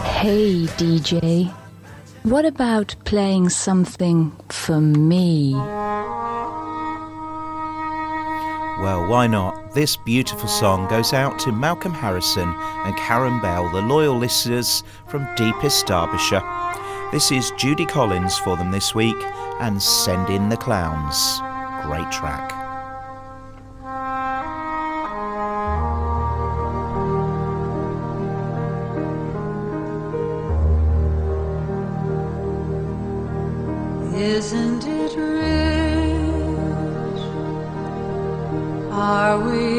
Hey, 0.07 0.67
DJ. 0.79 1.53
What 2.23 2.45
about 2.45 2.95
playing 3.05 3.49
something 3.49 4.31
for 4.49 4.81
me? 4.81 5.55
Well, 8.79 9.09
why 9.09 9.27
not? 9.27 9.75
This 9.75 9.97
beautiful 9.97 10.47
song 10.47 10.87
goes 10.89 11.13
out 11.13 11.41
to 11.41 11.51
Malcolm 11.51 11.93
Harrison 11.93 12.55
and 12.85 12.97
Karen 12.97 13.41
Bell, 13.41 13.69
the 13.71 13.83
loyal 13.83 14.17
listeners 14.17 14.85
from 15.09 15.27
deepest 15.35 15.85
Derbyshire. 15.89 16.45
This 17.11 17.33
is 17.33 17.51
Judy 17.59 17.87
Collins 17.87 18.39
for 18.39 18.57
them 18.57 18.71
this 18.71 18.95
week 18.95 19.21
and 19.59 19.83
Send 19.83 20.31
in 20.31 20.49
the 20.49 20.57
Clowns. 20.57 21.41
Great 21.85 22.09
track. 22.13 22.64
We 39.39 39.74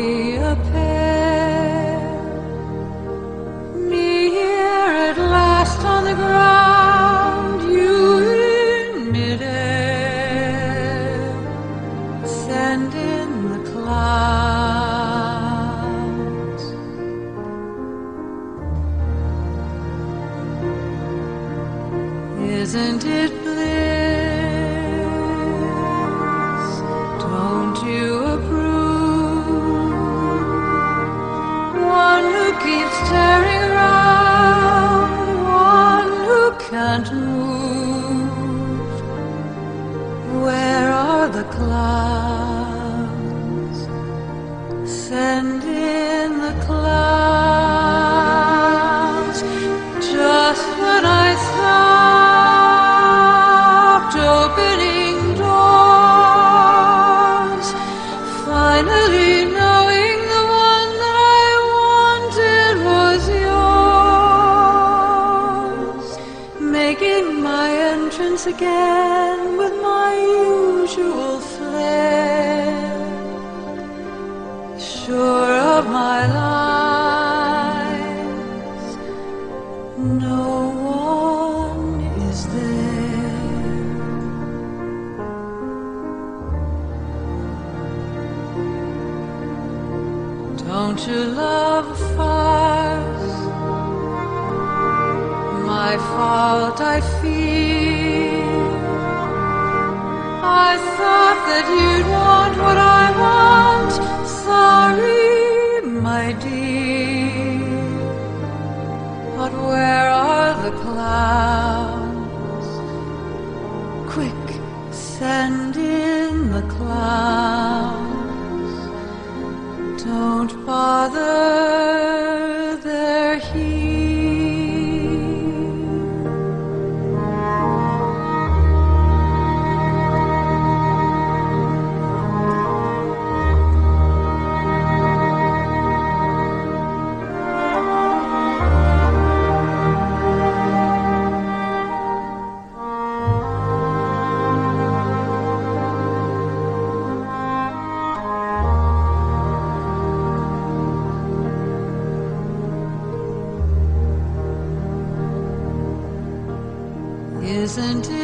Isn't 157.78 158.10
it 158.10 158.15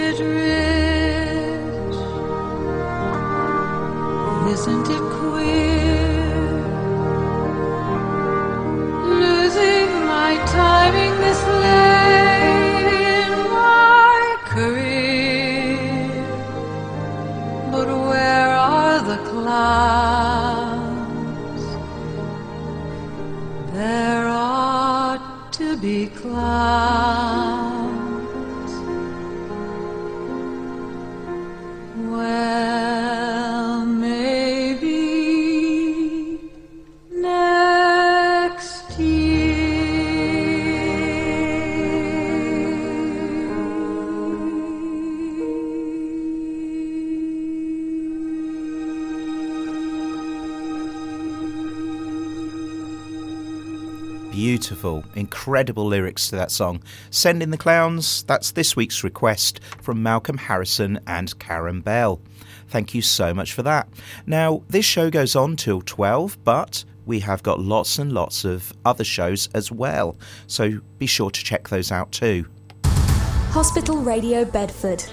incredible 55.15 55.85
lyrics 55.85 56.29
to 56.29 56.35
that 56.35 56.51
song. 56.51 56.83
Send 57.09 57.43
in 57.43 57.51
the 57.51 57.57
clowns. 57.57 58.23
That's 58.23 58.51
this 58.51 58.75
week's 58.75 59.03
request 59.03 59.59
from 59.81 60.03
Malcolm 60.03 60.37
Harrison 60.37 60.99
and 61.07 61.37
Karen 61.39 61.81
Bell. 61.81 62.21
Thank 62.67 62.93
you 62.93 63.01
so 63.01 63.33
much 63.33 63.53
for 63.53 63.63
that. 63.63 63.87
Now, 64.25 64.63
this 64.69 64.85
show 64.85 65.09
goes 65.09 65.35
on 65.35 65.55
till 65.55 65.81
12, 65.81 66.43
but 66.43 66.83
we 67.05 67.21
have 67.21 67.41
got 67.43 67.59
lots 67.59 67.99
and 67.99 68.13
lots 68.13 68.45
of 68.45 68.71
other 68.85 69.03
shows 69.03 69.49
as 69.53 69.71
well. 69.71 70.17
So 70.47 70.79
be 70.97 71.07
sure 71.07 71.29
to 71.31 71.43
check 71.43 71.67
those 71.69 71.91
out 71.91 72.11
too. 72.11 72.45
Hospital 72.85 73.97
Radio 73.97 74.45
Bedford. 74.45 75.03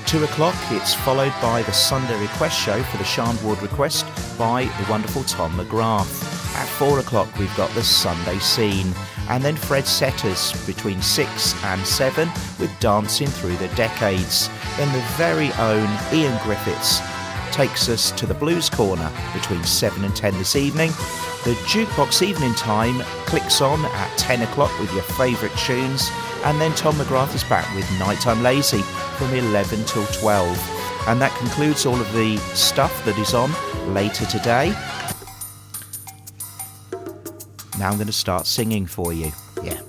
2 0.05 0.23
o'clock, 0.23 0.55
it's 0.69 0.93
followed 0.93 1.33
by 1.41 1.63
the 1.63 1.71
Sunday 1.71 2.19
Request 2.21 2.59
Show 2.61 2.83
for 2.83 2.97
the 2.97 3.03
Shand 3.03 3.41
Ward 3.43 3.59
Request 3.63 4.05
by 4.37 4.65
the 4.65 4.91
wonderful 4.91 5.23
Tom 5.23 5.57
McGrath. 5.57 6.29
At 6.55 6.67
4 6.67 6.99
o'clock, 6.99 7.35
we've 7.39 7.55
got 7.57 7.71
the 7.71 7.83
Sunday 7.83 8.37
Scene. 8.37 8.93
And 9.29 9.43
then 9.43 9.55
Fred 9.55 9.87
Setters 9.87 10.53
between 10.67 11.01
6 11.01 11.63
and 11.63 11.85
7 11.87 12.29
with 12.59 12.71
Dancing 12.79 13.27
Through 13.27 13.55
the 13.55 13.69
Decades. 13.69 14.47
Then 14.77 14.93
the 14.93 15.03
very 15.17 15.51
own 15.53 15.89
Ian 16.13 16.37
Griffiths 16.43 17.01
takes 17.51 17.89
us 17.89 18.11
to 18.11 18.25
the 18.25 18.33
Blues 18.33 18.69
Corner 18.69 19.11
between 19.33 19.63
7 19.63 20.03
and 20.03 20.15
10 20.15 20.37
this 20.37 20.55
evening. 20.55 20.89
The 21.43 21.55
Jukebox 21.65 22.21
Evening 22.21 22.53
Time 22.55 23.01
clicks 23.25 23.61
on 23.61 23.83
at 23.85 24.17
10 24.17 24.41
o'clock 24.43 24.77
with 24.79 24.93
your 24.93 25.03
favourite 25.03 25.55
tunes, 25.57 26.09
and 26.43 26.59
then 26.61 26.73
Tom 26.75 26.95
McGrath 26.95 27.33
is 27.35 27.43
back 27.43 27.73
with 27.75 27.89
Nighttime 27.99 28.41
Lazy 28.43 28.81
from 29.17 29.33
11 29.33 29.83
till 29.85 30.05
12. 30.07 31.07
And 31.07 31.19
that 31.21 31.35
concludes 31.37 31.85
all 31.85 31.99
of 31.99 32.13
the 32.13 32.37
stuff 32.53 33.05
that 33.05 33.17
is 33.17 33.33
on 33.33 33.51
later 33.93 34.25
today. 34.25 34.69
Now 37.79 37.89
I'm 37.89 37.95
going 37.95 38.07
to 38.07 38.13
start 38.13 38.45
singing 38.45 38.85
for 38.85 39.11
you. 39.11 39.31
Yeah, 39.63 39.79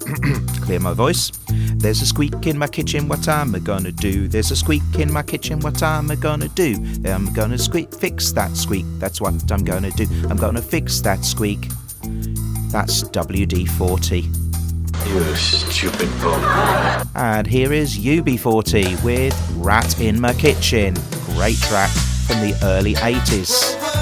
clear 0.63 0.81
my 0.81 0.93
voice. 0.93 1.33
There's 1.77 2.03
a 2.03 2.07
squeak 2.07 2.47
in 2.47 2.59
my 2.59 2.69
kitchen, 2.69 3.09
what 3.09 3.27
am 3.29 3.55
I 3.55 3.59
gonna 3.59 3.91
do? 3.91 4.29
There's 4.29 4.51
a 4.51 4.57
squeak 4.57 4.83
in 4.99 5.13
my 5.13 5.23
kitchen, 5.23 5.61
what 5.61 5.83
am 5.83 6.11
I 6.11 6.15
gonna 6.15 6.49
do? 6.49 6.77
I'm 7.05 7.33
gonna 7.33 7.59
squeak, 7.59 7.95
fix 7.95 8.33
that 8.33 8.57
squeak, 8.57 8.85
that's 8.99 9.21
what 9.21 9.51
I'm 9.51 9.65
gonna 9.65 9.91
do. 9.93 10.07
I'm 10.29 10.37
gonna 10.37 10.63
fix 10.63 11.01
that 11.01 11.25
squeak. 11.25 11.69
That's 12.71 13.05
WD 13.05 13.69
40. 13.69 14.31
You 15.07 15.35
stupid 15.35 16.09
bum. 16.21 17.09
And 17.15 17.47
here 17.47 17.73
is 17.73 17.99
UB40 17.99 19.03
with 19.03 19.35
Rat 19.57 20.01
in 20.01 20.21
My 20.21 20.33
Kitchen. 20.35 20.95
Great 21.35 21.59
track 21.59 21.91
from 22.27 22.41
the 22.41 22.59
early 22.63 22.95
80s. 22.95 24.02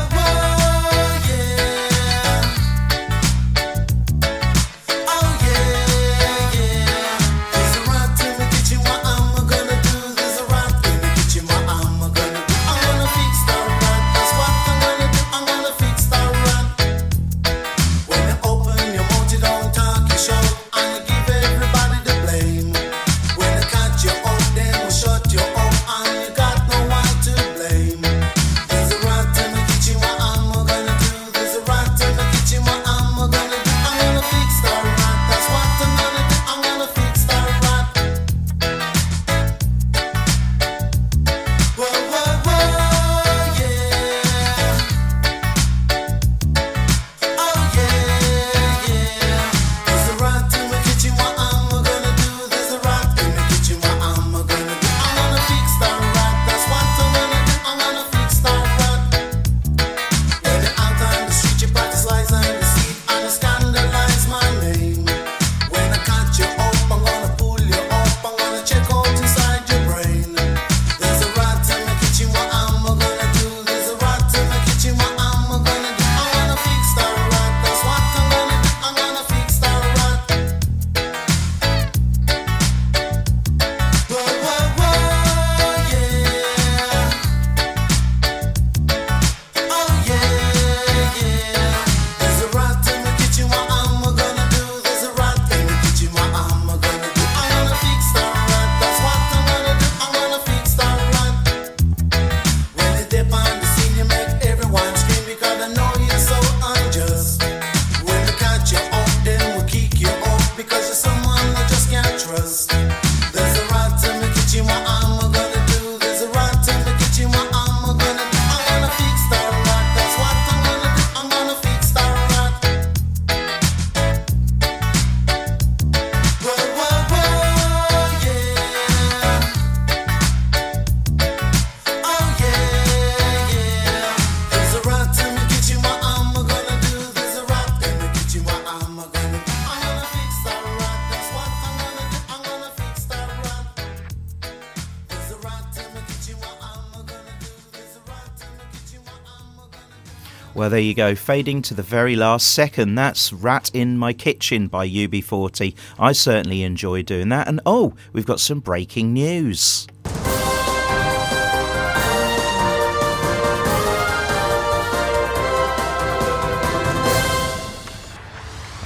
there 150.71 150.81
you 150.81 150.95
go, 150.95 151.17
fading 151.17 151.63
to 151.63 151.75
the 151.75 151.83
very 151.83 152.15
last 152.15 152.53
second. 152.53 152.95
That's 152.95 153.33
Rat 153.33 153.71
in 153.75 153.99
My 153.99 154.13
Kitchen 154.13 154.69
by 154.69 154.89
UB40. 154.89 155.75
I 155.99 156.13
certainly 156.13 156.63
enjoy 156.63 157.03
doing 157.03 157.29
that. 157.31 157.49
And 157.49 157.61
oh, 157.67 157.95
we've 158.13 158.25
got 158.25 158.39
some 158.39 158.61
breaking 158.61 159.13
news. 159.13 159.89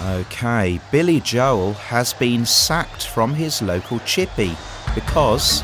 Okay, 0.01 0.80
Billy 0.91 1.20
Joel 1.20 1.74
has 1.74 2.14
been 2.14 2.47
sacked 2.47 3.07
from 3.07 3.35
his 3.35 3.61
local 3.61 3.99
chippy 4.01 4.57
because 4.95 5.62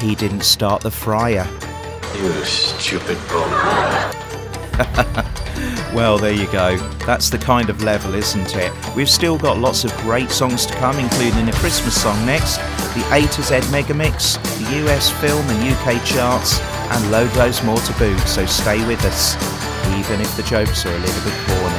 he 0.00 0.14
didn't 0.14 0.44
start 0.44 0.82
the 0.82 0.90
fryer. 0.90 1.48
You 2.14 2.32
stupid 2.44 3.18
bum. 3.28 4.29
well, 5.94 6.16
there 6.16 6.32
you 6.32 6.50
go. 6.50 6.76
That's 7.04 7.28
the 7.28 7.38
kind 7.38 7.68
of 7.68 7.82
level, 7.82 8.14
isn't 8.14 8.56
it? 8.56 8.72
We've 8.96 9.10
still 9.10 9.36
got 9.36 9.58
lots 9.58 9.84
of 9.84 9.94
great 9.98 10.30
songs 10.30 10.64
to 10.66 10.74
come, 10.74 10.98
including 10.98 11.48
a 11.48 11.52
Christmas 11.52 12.00
song 12.00 12.24
next, 12.24 12.56
the 12.94 13.06
A 13.12 13.26
to 13.26 13.42
Z 13.42 13.56
Megamix, 13.70 14.40
the 14.58 14.86
US 14.86 15.10
film 15.20 15.44
and 15.48 15.72
UK 15.72 16.02
charts, 16.04 16.60
and 16.60 17.10
loads 17.10 17.62
more 17.62 17.78
to 17.78 17.92
boot, 17.98 18.18
so 18.20 18.46
stay 18.46 18.84
with 18.86 19.04
us, 19.04 19.34
even 19.98 20.20
if 20.20 20.34
the 20.36 20.42
jokes 20.44 20.86
are 20.86 20.94
a 20.94 20.98
little 20.98 21.24
bit 21.24 21.46
boring. 21.46 21.69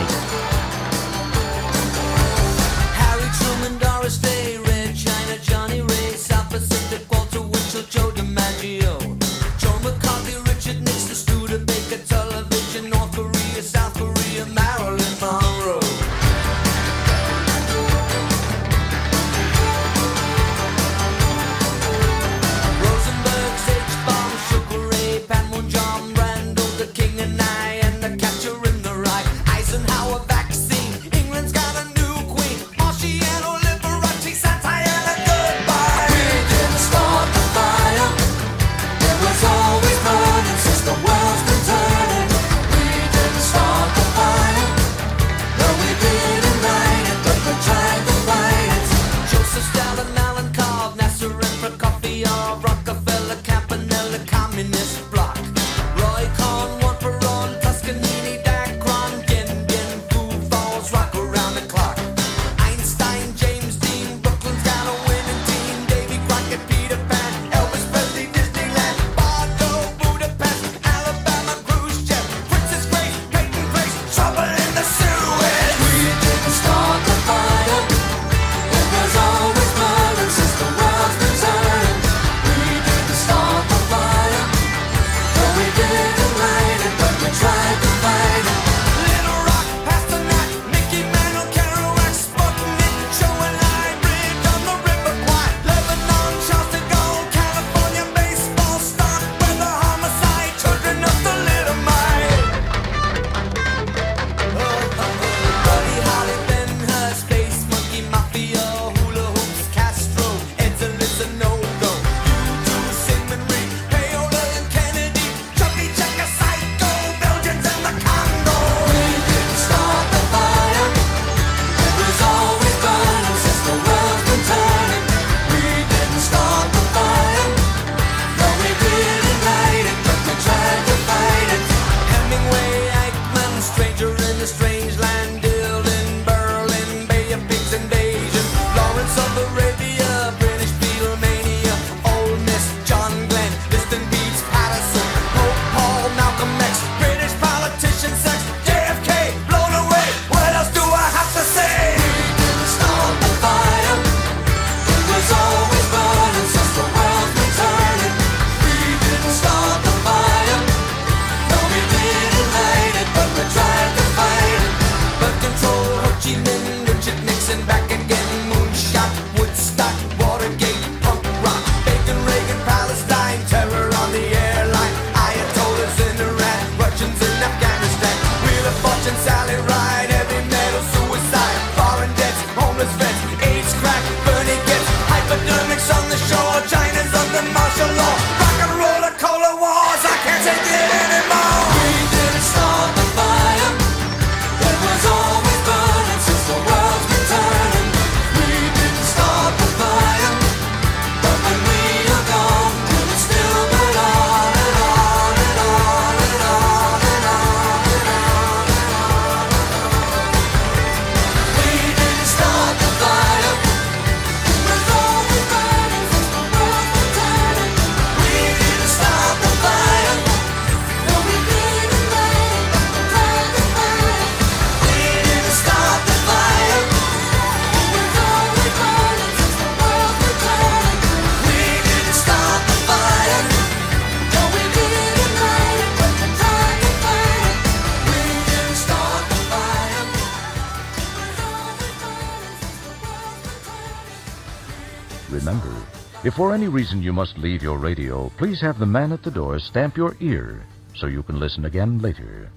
for 246.41 246.55
any 246.55 246.67
reason 246.67 247.03
you 247.03 247.13
must 247.13 247.37
leave 247.37 247.61
your 247.61 247.77
radio, 247.77 248.27
please 248.35 248.59
have 248.59 248.79
the 248.79 248.85
man 248.85 249.11
at 249.11 249.21
the 249.21 249.29
door 249.29 249.59
stamp 249.59 249.95
your 249.95 250.17
ear 250.21 250.65
so 250.95 251.05
you 251.05 251.21
can 251.21 251.39
listen 251.39 251.65
again 251.65 251.99
later. 251.99 252.49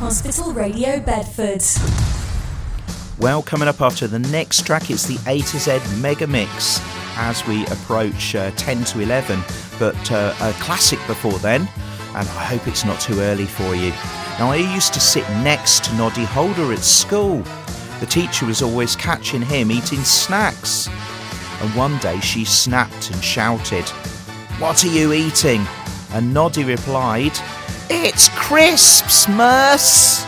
Hospital 0.00 0.52
Radio 0.52 0.98
Bedford. 0.98 2.07
Well, 3.20 3.42
coming 3.42 3.66
up 3.66 3.80
after 3.80 4.06
the 4.06 4.20
next 4.20 4.64
track, 4.64 4.90
it's 4.90 5.06
the 5.06 5.18
A 5.26 5.40
to 5.40 5.58
Z 5.58 5.80
Mega 6.00 6.28
Mix 6.28 6.80
as 7.16 7.44
we 7.48 7.66
approach 7.66 8.36
uh, 8.36 8.52
10 8.52 8.84
to 8.84 9.00
11, 9.00 9.42
but 9.76 10.12
uh, 10.12 10.32
a 10.40 10.52
classic 10.60 11.00
before 11.08 11.36
then, 11.40 11.62
and 11.62 12.28
I 12.28 12.44
hope 12.44 12.68
it's 12.68 12.84
not 12.84 13.00
too 13.00 13.18
early 13.18 13.46
for 13.46 13.74
you. 13.74 13.90
Now, 14.38 14.52
I 14.52 14.56
used 14.56 14.94
to 14.94 15.00
sit 15.00 15.28
next 15.42 15.86
to 15.86 15.94
Noddy 15.94 16.24
Holder 16.26 16.72
at 16.72 16.78
school. 16.78 17.42
The 17.98 18.06
teacher 18.06 18.46
was 18.46 18.62
always 18.62 18.94
catching 18.94 19.42
him 19.42 19.72
eating 19.72 20.04
snacks. 20.04 20.88
And 21.60 21.74
one 21.74 21.98
day 21.98 22.20
she 22.20 22.44
snapped 22.44 23.10
and 23.10 23.24
shouted, 23.24 23.88
What 24.60 24.84
are 24.84 24.92
you 24.92 25.12
eating? 25.12 25.66
And 26.12 26.32
Noddy 26.32 26.62
replied, 26.62 27.32
It's 27.90 28.28
crisps, 28.36 29.28
Merce! 29.28 30.24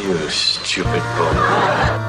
You 0.00 0.28
stupid 0.28 1.02
bum. 1.18 2.07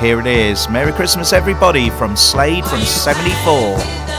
Here 0.00 0.18
it 0.18 0.26
is. 0.26 0.66
Merry 0.70 0.92
Christmas, 0.92 1.34
everybody, 1.34 1.90
from 1.90 2.16
Slade 2.16 2.64
from 2.64 2.80
74. 2.80 4.09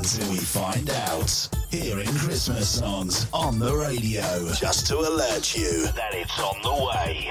Until 0.00 0.30
we 0.30 0.38
find 0.38 0.88
out. 0.88 1.48
Hearing 1.70 2.06
Christmas 2.06 2.66
songs 2.70 3.26
on 3.34 3.58
the 3.58 3.76
radio, 3.76 4.50
just 4.54 4.86
to 4.86 4.96
alert 4.96 5.54
you 5.54 5.88
that 5.88 6.14
it's 6.14 6.40
on 6.40 6.56
the 6.62 6.72
way. 6.72 7.30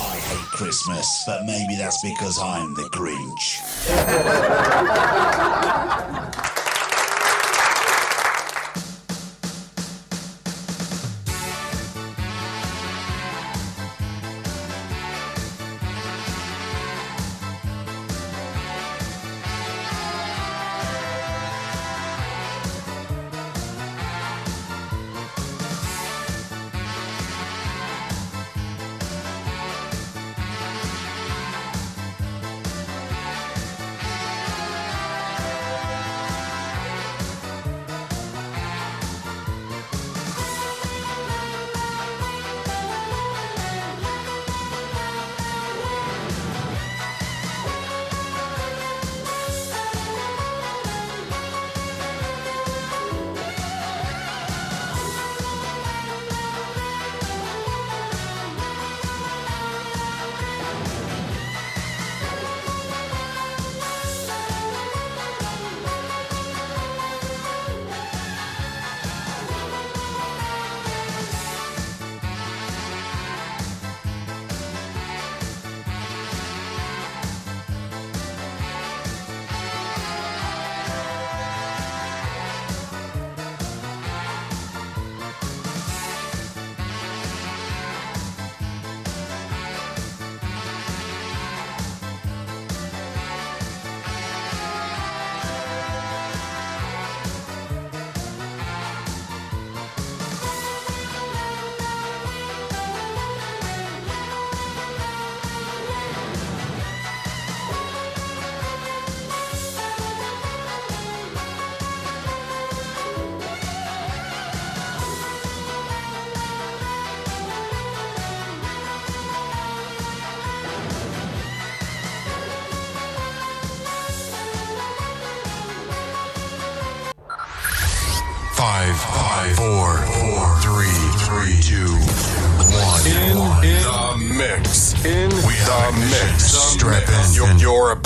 I 0.00 0.16
hate 0.16 0.50
Christmas, 0.50 1.06
but 1.28 1.44
maybe 1.46 1.76
that's 1.76 2.02
because 2.02 2.40
I'm 2.42 2.74
the 2.74 2.88
Grinch. 2.92 3.62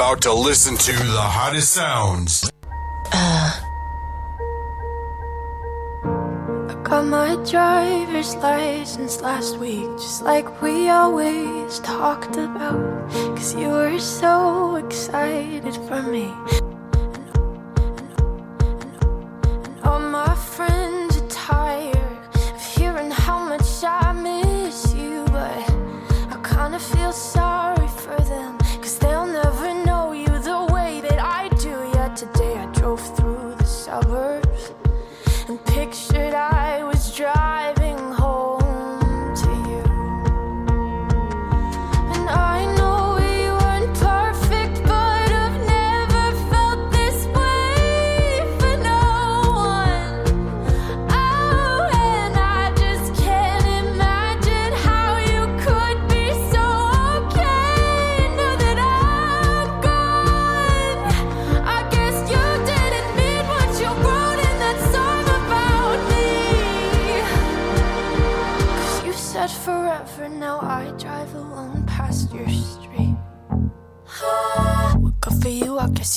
about 0.00 0.22
to 0.22 0.32
listen 0.32 0.74
to 0.78 0.92
the 0.92 1.20
hottest 1.20 1.72
sounds. 1.72 2.50
Uh. 3.12 3.52
I 6.70 6.74
got 6.82 7.04
my 7.04 7.36
driver's 7.44 8.34
license 8.36 9.20
last 9.20 9.58
week, 9.58 9.84
just 9.98 10.22
like 10.22 10.62
we 10.62 10.88
always 10.88 11.80
talked 11.80 12.38
about. 12.38 13.10
Cause 13.36 13.54
you 13.54 13.68
were 13.68 13.98
so 13.98 14.76
excited 14.76 15.74
for 15.86 16.00
me. 16.00 16.32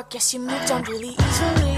I 0.00 0.04
guess 0.08 0.32
you 0.32 0.40
moved 0.40 0.70
on 0.70 0.82
really 0.84 1.10
easily. 1.10 1.76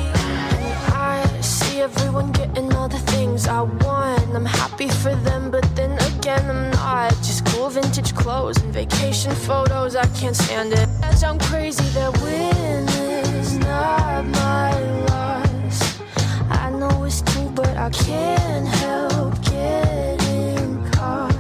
I 0.95 1.27
see 1.41 1.81
everyone 1.81 2.31
getting 2.31 2.73
all 2.73 2.87
the 2.87 3.01
things 3.11 3.49
I 3.49 3.62
want. 3.62 4.33
I'm 4.33 4.45
happy 4.45 4.89
for 4.89 5.12
them, 5.27 5.51
but 5.51 5.64
then 5.75 5.99
again, 6.14 6.49
I'm 6.49 6.70
not. 6.70 7.11
Just 7.27 7.45
cool 7.47 7.68
vintage 7.68 8.14
clothes 8.14 8.62
and 8.62 8.73
vacation 8.73 9.33
photos, 9.33 9.97
I 9.97 10.07
can't 10.20 10.37
stand 10.37 10.73
it. 10.73 10.89
As 11.03 11.25
I'm 11.25 11.41
crazy, 11.41 11.83
that 11.99 12.16
win 12.23 12.89
is 13.35 13.59
not 13.59 14.25
my 14.27 14.70
loss. 15.11 16.01
I 16.49 16.70
know 16.70 17.03
it's 17.03 17.23
true, 17.23 17.51
but 17.51 17.77
I 17.77 17.91
can't 17.91 18.68
help 18.68 19.35
getting 19.43 20.89
caught 20.93 21.35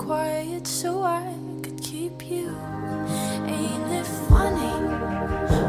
quiet 0.07 0.65
so 0.65 1.03
I 1.03 1.21
could 1.61 1.81
keep 1.83 2.31
you. 2.31 2.47
Ain't 3.45 3.91
it 3.91 4.07
funny? 4.29 4.71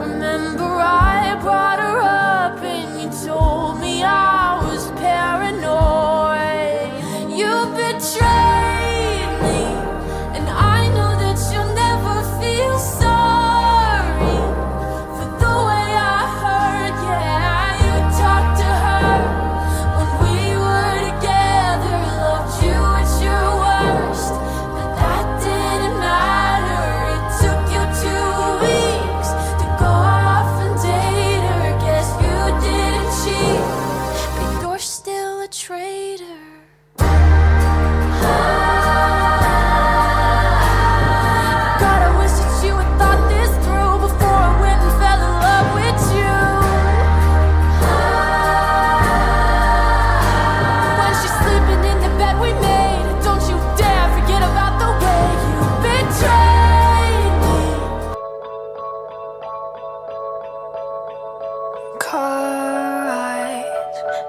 Remember 0.07 0.70
I 0.80 1.07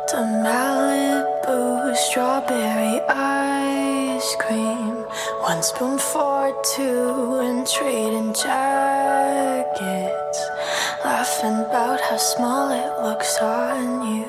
to 0.10 0.16
Malibu 0.18 1.96
strawberry 1.96 3.00
ice 3.10 4.36
cream. 4.40 5.06
One 5.42 5.62
spoon 5.62 6.00
for 6.00 6.52
two 6.74 7.38
and 7.46 7.68
trading 7.68 8.34
jackets. 8.34 9.70
Laughing 11.06 11.60
about 11.62 12.02
how 12.02 12.18
small 12.18 12.72
it 12.72 13.04
looks 13.04 13.38
on 13.38 14.02
you. 14.16 14.26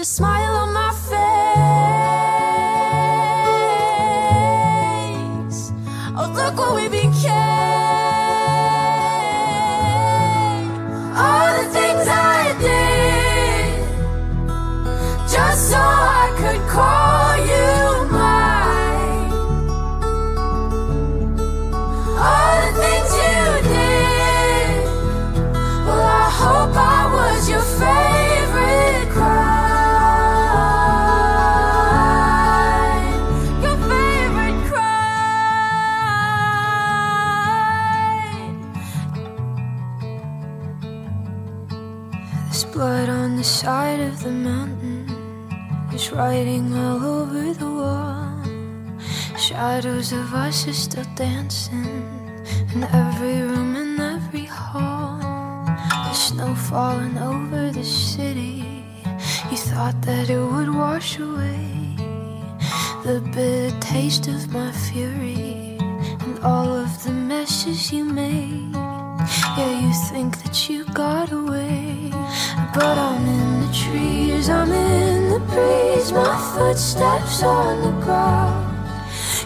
the 0.00 0.04
smile 0.06 0.54
on 0.54 0.72
my 0.72 0.79
shadows 49.70 50.12
of 50.12 50.34
us 50.34 50.66
are 50.66 50.72
still 50.72 51.10
dancing 51.14 52.02
in 52.74 52.82
every 52.82 53.40
room 53.50 53.76
and 53.76 54.00
every 54.00 54.44
hall. 54.44 55.16
The 56.06 56.12
snow 56.12 56.54
falling 56.56 57.16
over 57.18 57.70
the 57.70 57.84
city. 57.84 58.64
You 59.48 59.56
thought 59.70 59.98
that 60.02 60.28
it 60.28 60.44
would 60.52 60.70
wash 60.74 61.20
away 61.20 61.94
the 63.04 63.20
bitter 63.32 63.78
taste 63.78 64.26
of 64.26 64.52
my 64.52 64.72
fury 64.72 65.78
and 66.24 66.36
all 66.40 66.70
of 66.84 66.90
the 67.04 67.12
messes 67.12 67.92
you 67.92 68.04
made. 68.04 68.74
Yeah, 69.56 69.74
you 69.84 69.92
think 70.10 70.42
that 70.42 70.68
you 70.68 70.84
got 71.04 71.30
away, 71.30 72.10
but 72.74 72.96
I'm 73.08 73.24
in 73.38 73.48
the 73.64 73.72
trees, 73.82 74.48
I'm 74.48 74.72
in 74.72 75.30
the 75.34 75.40
breeze, 75.52 76.10
my 76.10 76.34
footsteps 76.54 77.44
on 77.44 77.72
the 77.86 77.94
ground. 78.04 78.69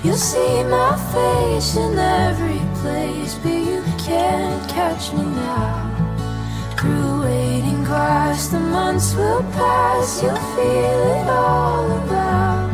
You'll 0.05 0.16
see 0.16 0.62
my 0.64 0.96
face 1.14 1.76
in 1.76 1.98
every 1.98 2.61
place, 2.82 3.38
but 3.42 3.55
you 3.55 3.82
can't 3.96 4.68
catch 4.68 5.14
me 5.14 5.24
now. 5.24 6.76
Through 6.76 7.22
waiting 7.22 7.82
grass, 7.84 8.48
the 8.48 8.61
months 8.61 9.14
will 9.14 9.42
pass, 9.52 10.22
you'll 10.22 10.36
feel 10.36 11.00
it 11.16 11.26
all 11.26 11.90
about. 12.02 12.70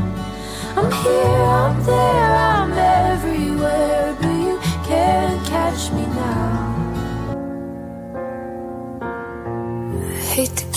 I'm 0.76 0.91
here, 1.05 1.45
I'm 1.62 1.85
there, 1.85 2.37
I'm 2.37 2.72
everywhere, 2.72 4.16
but 4.20 4.37
you 4.47 4.59
can't 4.85 5.47
catch 5.47 5.93
me 5.93 6.07
now. 6.07 6.59
I 9.93 10.20
hate 10.35 10.70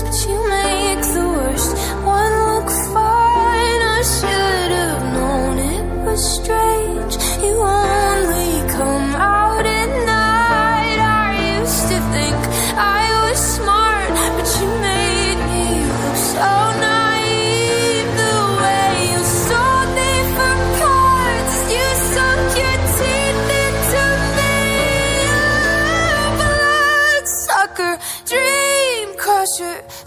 but 0.00 0.16
you 0.26 0.38
make 0.48 1.02
the 1.16 1.26
worst 1.34 1.72
one 2.04 2.32
look 2.48 2.70
fine. 2.94 3.80
I 3.96 4.02
should 4.14 4.70
have 4.80 5.02
known 5.14 5.58
it 5.58 5.84
was 6.06 6.20
strange. 6.38 7.14
You 7.44 7.54
only 7.60 8.11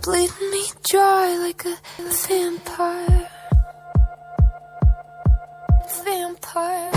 bleeding 0.05 0.51
me 0.51 0.63
dry 0.83 1.35
like 1.39 1.65
a 1.65 1.75
vampire. 2.27 3.27
Vampire. 6.05 6.94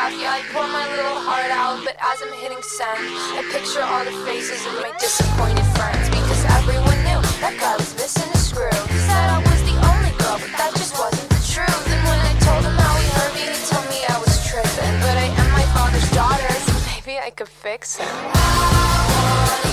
Laugh. 0.00 0.14
Yeah, 0.16 0.38
I 0.38 0.40
pour 0.52 0.66
my 0.66 0.86
little 0.96 1.20
heart 1.20 1.50
out, 1.52 1.84
but 1.84 1.96
as 2.00 2.22
I'm 2.24 2.32
hitting 2.32 2.62
send, 2.62 3.00
I 3.36 3.44
picture 3.52 3.84
all 3.84 4.04
the 4.04 4.16
faces 4.24 4.64
of 4.66 4.74
my 4.80 4.92
disappointed 4.98 5.66
friends. 5.76 6.08
Because 6.08 6.42
everyone 6.56 6.98
knew 7.04 7.20
that 7.44 7.54
guy 7.60 7.76
was 7.76 7.92
missing 8.00 8.30
a 8.32 8.40
screw. 8.40 8.72
He 8.88 8.98
said 9.08 9.28
I 9.28 9.38
was 9.44 9.60
the 9.68 9.76
only 9.76 10.12
girl, 10.20 10.38
but 10.40 10.52
that 10.56 10.72
just 10.80 10.96
wasn't 10.96 11.28
the 11.28 11.42
truth. 11.52 11.84
And 11.92 12.00
when 12.08 12.20
I 12.30 12.32
told 12.46 12.62
him 12.64 12.76
how 12.80 12.94
he 12.96 13.06
hurt 13.16 13.32
me, 13.36 13.44
he 13.52 13.60
told 13.68 13.86
me 13.92 13.98
I 14.08 14.16
was 14.24 14.34
tripping. 14.48 14.94
But 15.04 15.16
I 15.20 15.28
am 15.40 15.48
my 15.52 15.66
father's 15.76 16.10
daughter, 16.16 16.52
so 16.66 16.74
maybe 16.88 17.18
I 17.18 17.30
could 17.30 17.48
fix 17.48 18.00
him. 18.00 19.69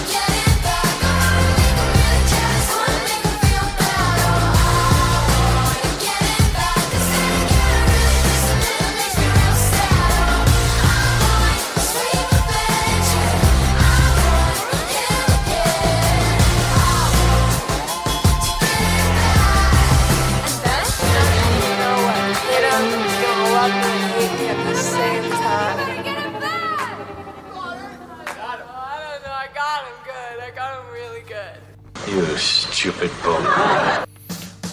Stupid 32.97 33.23
bum. 33.23 34.05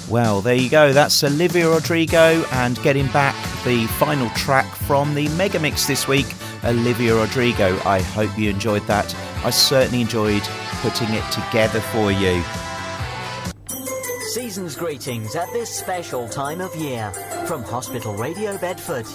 Well, 0.08 0.40
there 0.40 0.54
you 0.54 0.68
go. 0.68 0.92
That's 0.92 1.22
Olivia 1.24 1.68
Rodrigo 1.68 2.44
and 2.52 2.80
getting 2.82 3.06
back 3.08 3.34
the 3.64 3.86
final 3.98 4.28
track 4.30 4.66
from 4.74 5.14
the 5.14 5.28
Mega 5.30 5.58
Mix 5.58 5.86
this 5.86 6.06
week, 6.06 6.26
Olivia 6.62 7.14
Rodrigo. 7.14 7.78
I 7.84 8.00
hope 8.00 8.36
you 8.38 8.50
enjoyed 8.50 8.86
that. 8.86 9.14
I 9.44 9.50
certainly 9.50 10.02
enjoyed 10.02 10.42
putting 10.82 11.08
it 11.10 11.24
together 11.32 11.80
for 11.80 12.12
you. 12.12 12.42
Season's 14.32 14.76
greetings 14.76 15.36
at 15.36 15.50
this 15.52 15.70
special 15.70 16.28
time 16.28 16.60
of 16.60 16.74
year 16.76 17.10
from 17.46 17.62
Hospital 17.62 18.14
Radio 18.14 18.58
Bedford. 18.58 19.06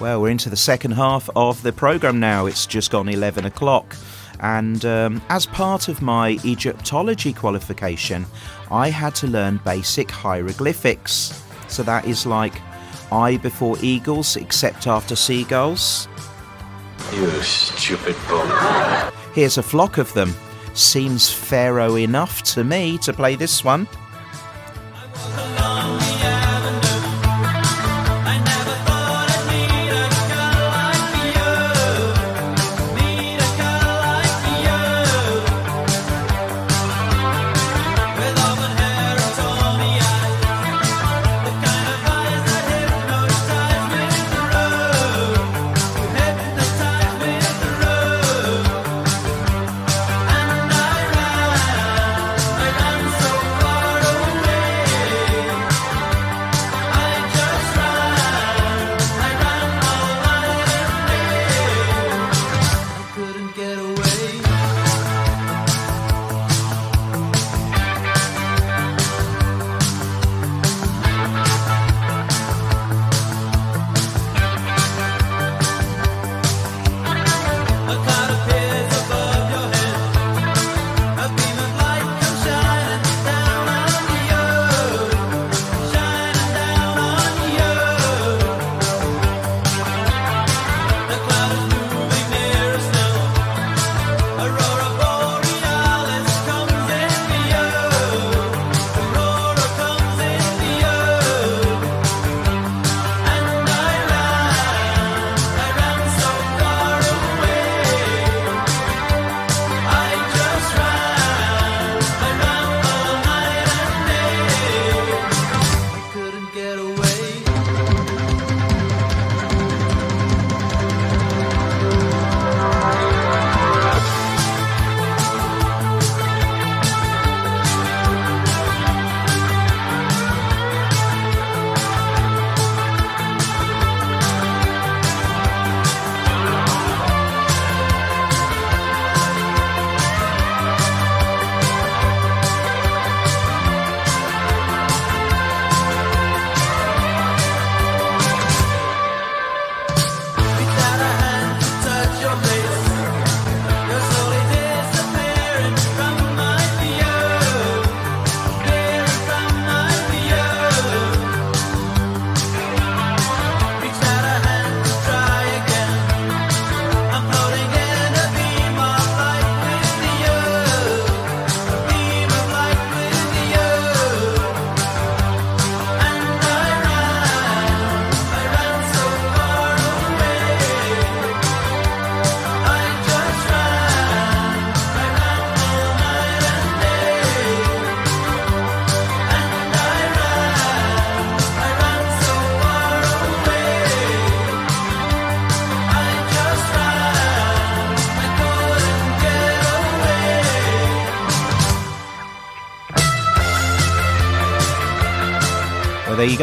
Well, 0.00 0.20
we're 0.20 0.30
into 0.30 0.50
the 0.50 0.56
second 0.56 0.92
half 0.92 1.28
of 1.34 1.62
the 1.62 1.72
programme 1.72 2.20
now. 2.20 2.46
It's 2.46 2.66
just 2.66 2.90
gone 2.90 3.08
11 3.08 3.44
o'clock. 3.44 3.96
And 4.44 4.84
um, 4.84 5.22
as 5.30 5.46
part 5.46 5.88
of 5.88 6.02
my 6.02 6.38
Egyptology 6.44 7.32
qualification, 7.32 8.26
I 8.70 8.90
had 8.90 9.14
to 9.16 9.26
learn 9.26 9.58
basic 9.64 10.10
hieroglyphics. 10.10 11.42
So 11.68 11.82
that 11.84 12.04
is 12.04 12.26
like 12.26 12.52
I 13.10 13.38
before 13.38 13.78
eagles, 13.80 14.36
except 14.36 14.86
after 14.86 15.16
seagulls. 15.16 16.08
You 17.14 17.30
stupid 17.40 18.16
bum. 18.28 19.12
Here's 19.34 19.56
a 19.56 19.62
flock 19.62 19.96
of 19.96 20.12
them. 20.12 20.34
Seems 20.74 21.30
pharaoh 21.32 21.96
enough 21.96 22.42
to 22.54 22.64
me 22.64 22.98
to 22.98 23.14
play 23.14 23.36
this 23.36 23.64
one. 23.64 23.88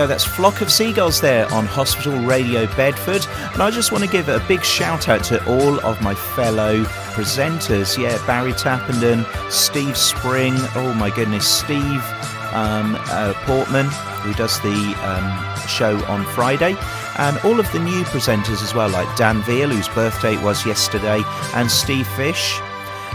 Go, 0.02 0.08
that's 0.08 0.24
Flock 0.24 0.62
of 0.62 0.72
Seagulls 0.72 1.22
there 1.22 1.52
on 1.54 1.66
Hospital 1.66 2.18
Radio 2.22 2.66
Bedford. 2.76 3.26
And 3.54 3.62
I 3.62 3.70
just 3.70 3.92
want 3.92 4.04
to 4.04 4.10
give 4.10 4.30
a 4.30 4.44
big 4.48 4.64
shout 4.64 5.08
out 5.08 5.24
to 5.26 5.46
all 5.46 5.80
of 5.86 6.02
my 6.02 6.16
fellow 6.16 6.84
presenters. 7.14 7.98
Yeah, 7.98 8.18
Barry 8.26 8.54
Tappenden, 8.54 9.26
Steve 9.52 9.96
Spring, 9.96 10.54
oh 10.76 10.96
my 10.98 11.12
goodness, 11.12 11.48
Steve 11.48 12.04
um, 12.52 12.98
uh, 13.10 13.34
Portman, 13.46 13.88
who 14.24 14.34
does 14.34 14.60
the 14.62 14.96
um, 15.04 15.68
show 15.68 16.04
on 16.06 16.26
Friday, 16.28 16.76
and 17.20 17.38
all 17.40 17.60
of 17.60 17.72
the 17.72 17.80
new 17.80 18.04
presenters 18.06 18.64
as 18.64 18.74
well, 18.74 18.90
like 18.90 19.14
Dan 19.18 19.44
Veal, 19.44 19.70
whose 19.70 19.90
birthday 19.90 20.36
was 20.44 20.66
yesterday, 20.66 21.22
and 21.54 21.70
Steve 21.70 22.08
Fish. 22.08 22.60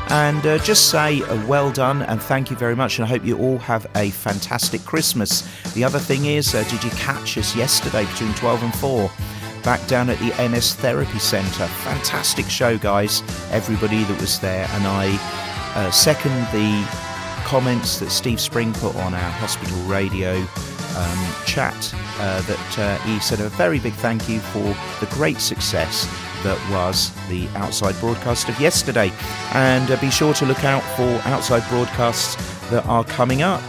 And 0.08 0.46
uh, 0.46 0.58
just 0.58 0.90
say 0.90 1.20
uh, 1.22 1.46
well 1.46 1.72
done 1.72 2.02
and 2.02 2.22
thank 2.22 2.50
you 2.50 2.56
very 2.56 2.76
much. 2.76 2.98
And 2.98 3.04
I 3.04 3.08
hope 3.08 3.24
you 3.24 3.38
all 3.38 3.58
have 3.58 3.86
a 3.96 4.10
fantastic 4.10 4.84
Christmas. 4.84 5.42
The 5.72 5.82
other 5.82 5.98
thing 5.98 6.26
is, 6.26 6.54
uh, 6.54 6.62
did 6.64 6.84
you 6.84 6.90
catch 6.90 7.36
us 7.36 7.56
yesterday 7.56 8.04
between 8.06 8.32
12 8.34 8.62
and 8.62 8.74
4? 8.76 9.10
Back 9.64 9.84
down 9.88 10.08
at 10.08 10.18
the 10.20 10.48
MS 10.48 10.74
Therapy 10.76 11.18
Centre. 11.18 11.66
Fantastic 11.66 12.46
show, 12.46 12.78
guys. 12.78 13.22
Everybody 13.50 14.04
that 14.04 14.20
was 14.20 14.38
there. 14.38 14.68
And 14.70 14.86
I 14.86 15.16
uh, 15.74 15.90
second 15.90 16.32
the 16.52 16.86
comments 17.44 17.98
that 17.98 18.10
Steve 18.10 18.40
Spring 18.40 18.72
put 18.74 18.94
on 18.96 19.12
our 19.12 19.30
hospital 19.32 19.76
radio 19.82 20.36
um, 20.96 21.34
chat 21.46 21.74
uh, 22.18 22.40
that 22.42 22.78
uh, 22.78 22.96
he 23.04 23.18
said 23.20 23.40
a 23.40 23.48
very 23.50 23.78
big 23.78 23.92
thank 23.94 24.28
you 24.28 24.40
for 24.40 24.62
the 25.00 25.06
great 25.10 25.40
success 25.40 26.06
that 26.42 26.58
was 26.70 27.12
the 27.28 27.48
outside 27.56 27.94
broadcast 28.00 28.48
of 28.48 28.58
yesterday. 28.60 29.12
And 29.52 29.90
uh, 29.90 30.00
be 30.00 30.10
sure 30.10 30.32
to 30.34 30.46
look 30.46 30.64
out 30.64 30.82
for 30.96 31.20
outside 31.28 31.68
broadcasts 31.68 32.36
that 32.70 32.86
are 32.86 33.04
coming 33.04 33.42
up. 33.42 33.62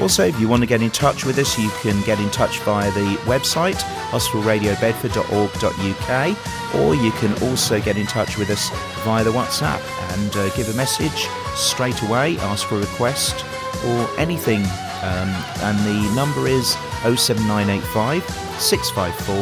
Also, 0.00 0.24
if 0.24 0.40
you 0.40 0.48
want 0.48 0.62
to 0.62 0.66
get 0.66 0.82
in 0.82 0.90
touch 0.90 1.24
with 1.24 1.38
us, 1.38 1.56
you 1.58 1.70
can 1.80 2.02
get 2.02 2.18
in 2.18 2.28
touch 2.30 2.58
via 2.60 2.90
the 2.92 3.16
website 3.24 3.80
hospitalradiobedford.org.uk 4.10 6.74
or 6.74 6.94
you 6.94 7.10
can 7.12 7.32
also 7.48 7.80
get 7.80 7.96
in 7.96 8.06
touch 8.06 8.36
with 8.36 8.50
us 8.50 8.68
via 9.04 9.24
the 9.24 9.30
WhatsApp 9.30 9.80
and 10.14 10.36
uh, 10.36 10.50
give 10.56 10.68
a 10.68 10.74
message 10.74 11.28
straight 11.54 12.02
away, 12.02 12.36
ask 12.38 12.66
for 12.66 12.74
a 12.76 12.80
request 12.80 13.44
or 13.86 14.10
anything. 14.18 14.64
Um, 15.02 15.28
and 15.62 15.78
the 15.86 16.12
number 16.14 16.48
is 16.48 16.76
07985 17.04 18.22
654 18.60 19.36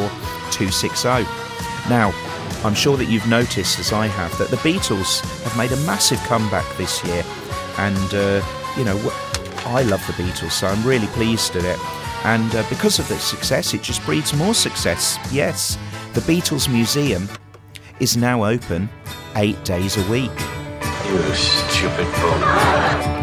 260. 0.50 1.09
Now, 1.88 2.12
I'm 2.64 2.74
sure 2.74 2.96
that 2.96 3.06
you've 3.06 3.26
noticed, 3.26 3.78
as 3.78 3.92
I 3.92 4.06
have, 4.06 4.36
that 4.38 4.48
the 4.48 4.56
Beatles 4.58 5.20
have 5.42 5.56
made 5.56 5.72
a 5.72 5.76
massive 5.84 6.18
comeback 6.20 6.64
this 6.76 7.04
year. 7.04 7.24
And, 7.78 8.14
uh, 8.14 8.42
you 8.76 8.84
know, 8.84 8.96
I 9.66 9.82
love 9.82 10.06
the 10.06 10.12
Beatles, 10.14 10.52
so 10.52 10.66
I'm 10.66 10.84
really 10.84 11.08
pleased 11.08 11.56
at 11.56 11.64
it. 11.64 11.78
And 12.24 12.54
uh, 12.54 12.64
because 12.68 12.98
of 12.98 13.08
the 13.08 13.18
success, 13.18 13.74
it 13.74 13.82
just 13.82 14.04
breeds 14.04 14.32
more 14.34 14.54
success. 14.54 15.18
Yes, 15.32 15.76
the 16.12 16.20
Beatles 16.20 16.72
Museum 16.72 17.28
is 18.00 18.16
now 18.16 18.44
open 18.44 18.88
eight 19.36 19.62
days 19.64 19.96
a 19.96 20.10
week. 20.10 20.30
You 21.06 21.34
stupid 21.34 22.06
bum. 22.12 23.21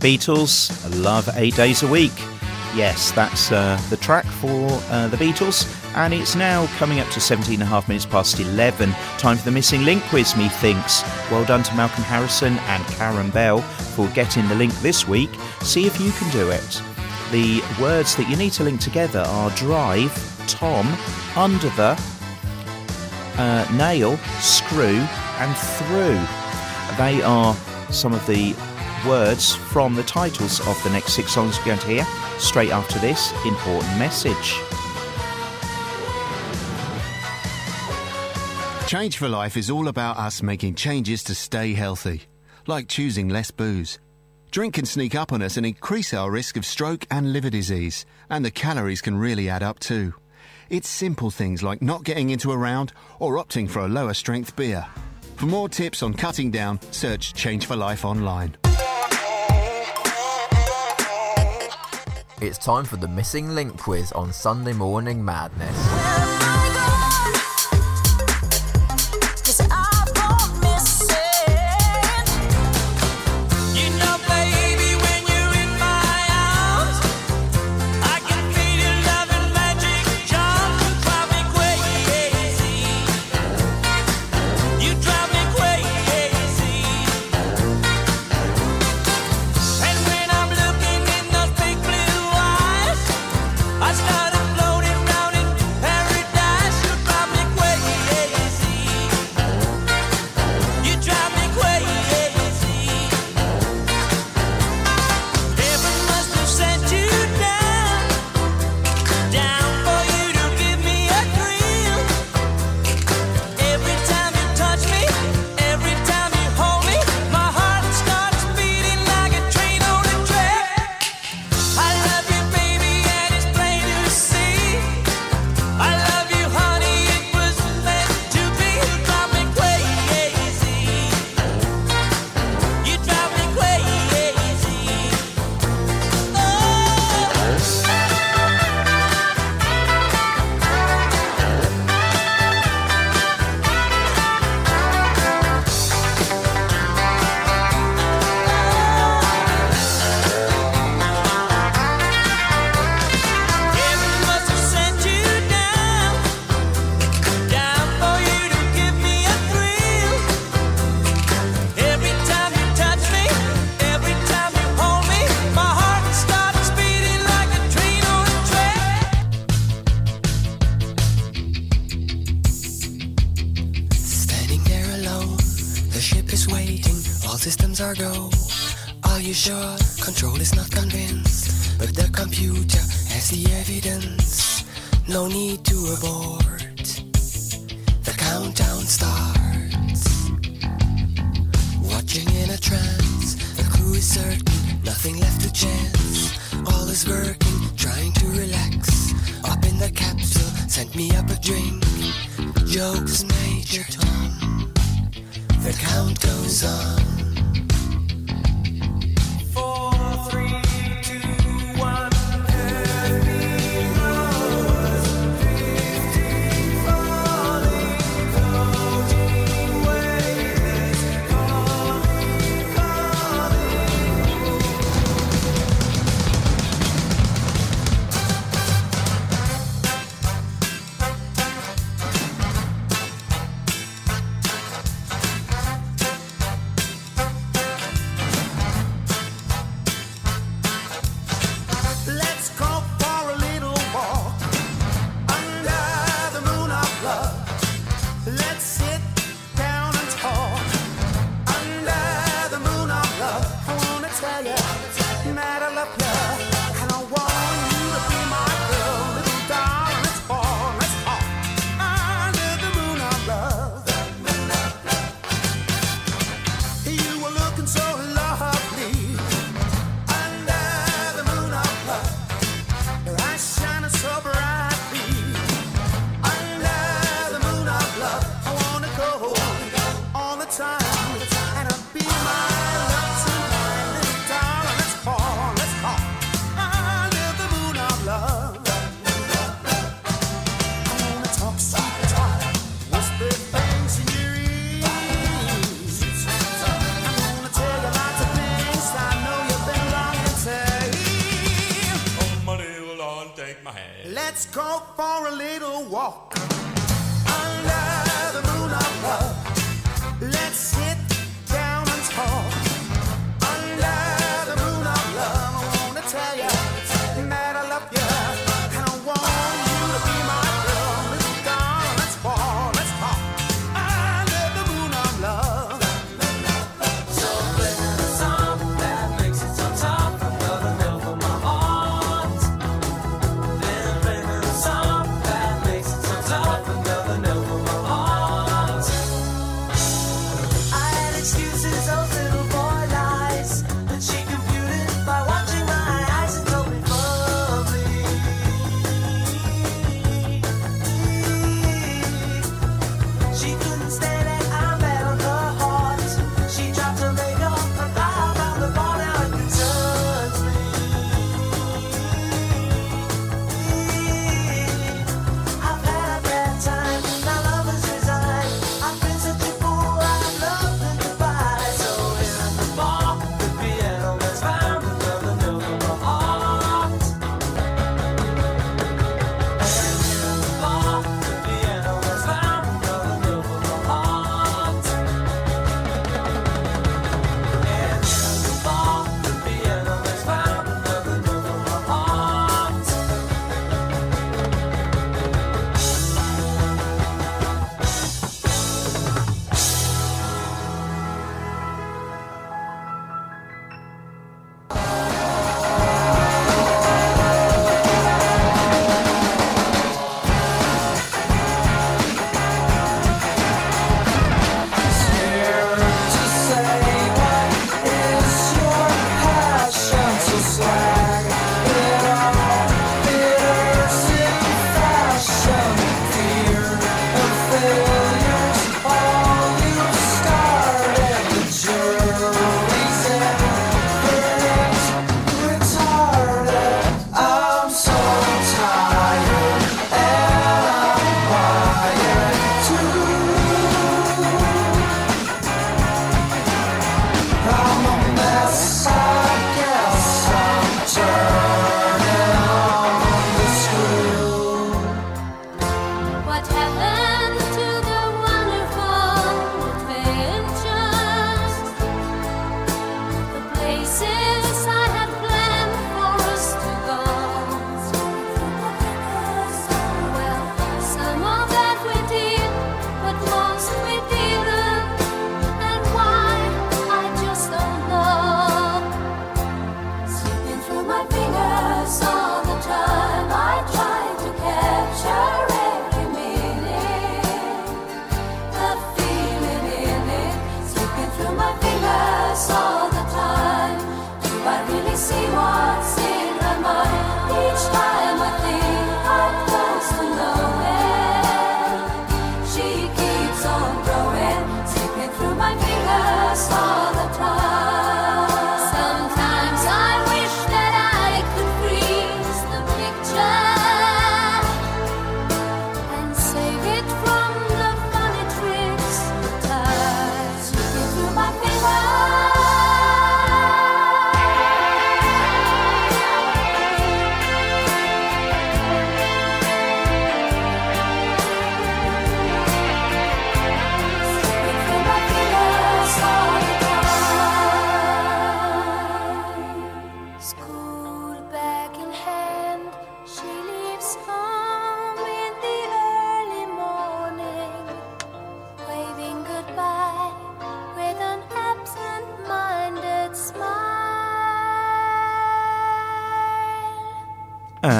Beatles, 0.00 0.70
love 1.04 1.28
eight 1.34 1.54
days 1.54 1.82
a 1.82 1.86
week. 1.86 2.12
Yes, 2.74 3.12
that's 3.12 3.52
uh, 3.52 3.78
the 3.90 3.98
track 3.98 4.24
for 4.24 4.66
uh, 4.88 5.08
the 5.08 5.16
Beatles, 5.18 5.68
and 5.94 6.14
it's 6.14 6.34
now 6.34 6.66
coming 6.78 7.00
up 7.00 7.08
to 7.10 7.20
17 7.20 7.54
and 7.54 7.62
a 7.62 7.66
half 7.66 7.86
minutes 7.86 8.06
past 8.06 8.40
11. 8.40 8.92
Time 9.18 9.36
for 9.36 9.44
the 9.44 9.50
missing 9.50 9.84
link 9.84 10.02
quiz, 10.04 10.34
methinks. 10.36 11.02
Well 11.30 11.44
done 11.44 11.62
to 11.64 11.74
Malcolm 11.74 12.04
Harrison 12.04 12.56
and 12.58 12.82
Karen 12.86 13.28
Bell 13.28 13.60
for 13.60 14.08
getting 14.08 14.48
the 14.48 14.54
link 14.54 14.72
this 14.76 15.06
week. 15.06 15.30
See 15.60 15.84
if 15.84 16.00
you 16.00 16.12
can 16.12 16.30
do 16.30 16.48
it. 16.48 16.82
The 17.30 17.62
words 17.78 18.16
that 18.16 18.26
you 18.30 18.36
need 18.36 18.52
to 18.54 18.64
link 18.64 18.80
together 18.80 19.20
are 19.20 19.50
drive, 19.50 20.14
Tom, 20.46 20.86
under 21.36 21.68
the, 21.70 22.00
uh, 23.36 23.68
nail, 23.74 24.16
screw, 24.38 25.06
and 25.38 25.54
through. 25.56 26.18
They 26.96 27.20
are 27.22 27.54
some 27.90 28.14
of 28.14 28.26
the 28.26 28.54
words 29.06 29.54
from 29.54 29.94
the 29.94 30.02
titles 30.02 30.60
of 30.66 30.82
the 30.82 30.90
next 30.90 31.14
six 31.14 31.32
songs 31.32 31.58
we're 31.58 31.66
going 31.66 31.78
to 31.78 31.86
hear 31.86 32.06
straight 32.38 32.70
after 32.70 32.98
this 32.98 33.32
important 33.44 33.96
message. 33.98 34.54
Change 38.86 39.18
for 39.18 39.28
Life 39.28 39.56
is 39.56 39.70
all 39.70 39.88
about 39.88 40.16
us 40.16 40.42
making 40.42 40.74
changes 40.74 41.22
to 41.24 41.34
stay 41.34 41.74
healthy, 41.74 42.22
like 42.66 42.88
choosing 42.88 43.28
less 43.28 43.50
booze. 43.50 44.00
Drink 44.50 44.74
can 44.74 44.84
sneak 44.84 45.14
up 45.14 45.32
on 45.32 45.42
us 45.42 45.56
and 45.56 45.64
increase 45.64 46.12
our 46.12 46.30
risk 46.30 46.56
of 46.56 46.66
stroke 46.66 47.06
and 47.08 47.32
liver 47.32 47.50
disease, 47.50 48.04
and 48.30 48.44
the 48.44 48.50
calories 48.50 49.00
can 49.00 49.16
really 49.16 49.48
add 49.48 49.62
up 49.62 49.78
too. 49.78 50.12
It's 50.70 50.88
simple 50.88 51.30
things 51.30 51.62
like 51.62 51.80
not 51.82 52.02
getting 52.02 52.30
into 52.30 52.50
a 52.50 52.56
round 52.56 52.92
or 53.20 53.36
opting 53.36 53.70
for 53.70 53.80
a 53.80 53.88
lower 53.88 54.14
strength 54.14 54.56
beer. 54.56 54.84
For 55.36 55.46
more 55.46 55.68
tips 55.68 56.02
on 56.02 56.14
cutting 56.14 56.50
down, 56.50 56.80
search 56.90 57.32
Change 57.32 57.66
for 57.66 57.76
Life 57.76 58.04
online. 58.04 58.56
It's 62.42 62.56
time 62.56 62.86
for 62.86 62.96
the 62.96 63.06
Missing 63.06 63.50
Link 63.50 63.76
quiz 63.76 64.12
on 64.12 64.32
Sunday 64.32 64.72
Morning 64.72 65.22
Madness. 65.22 65.99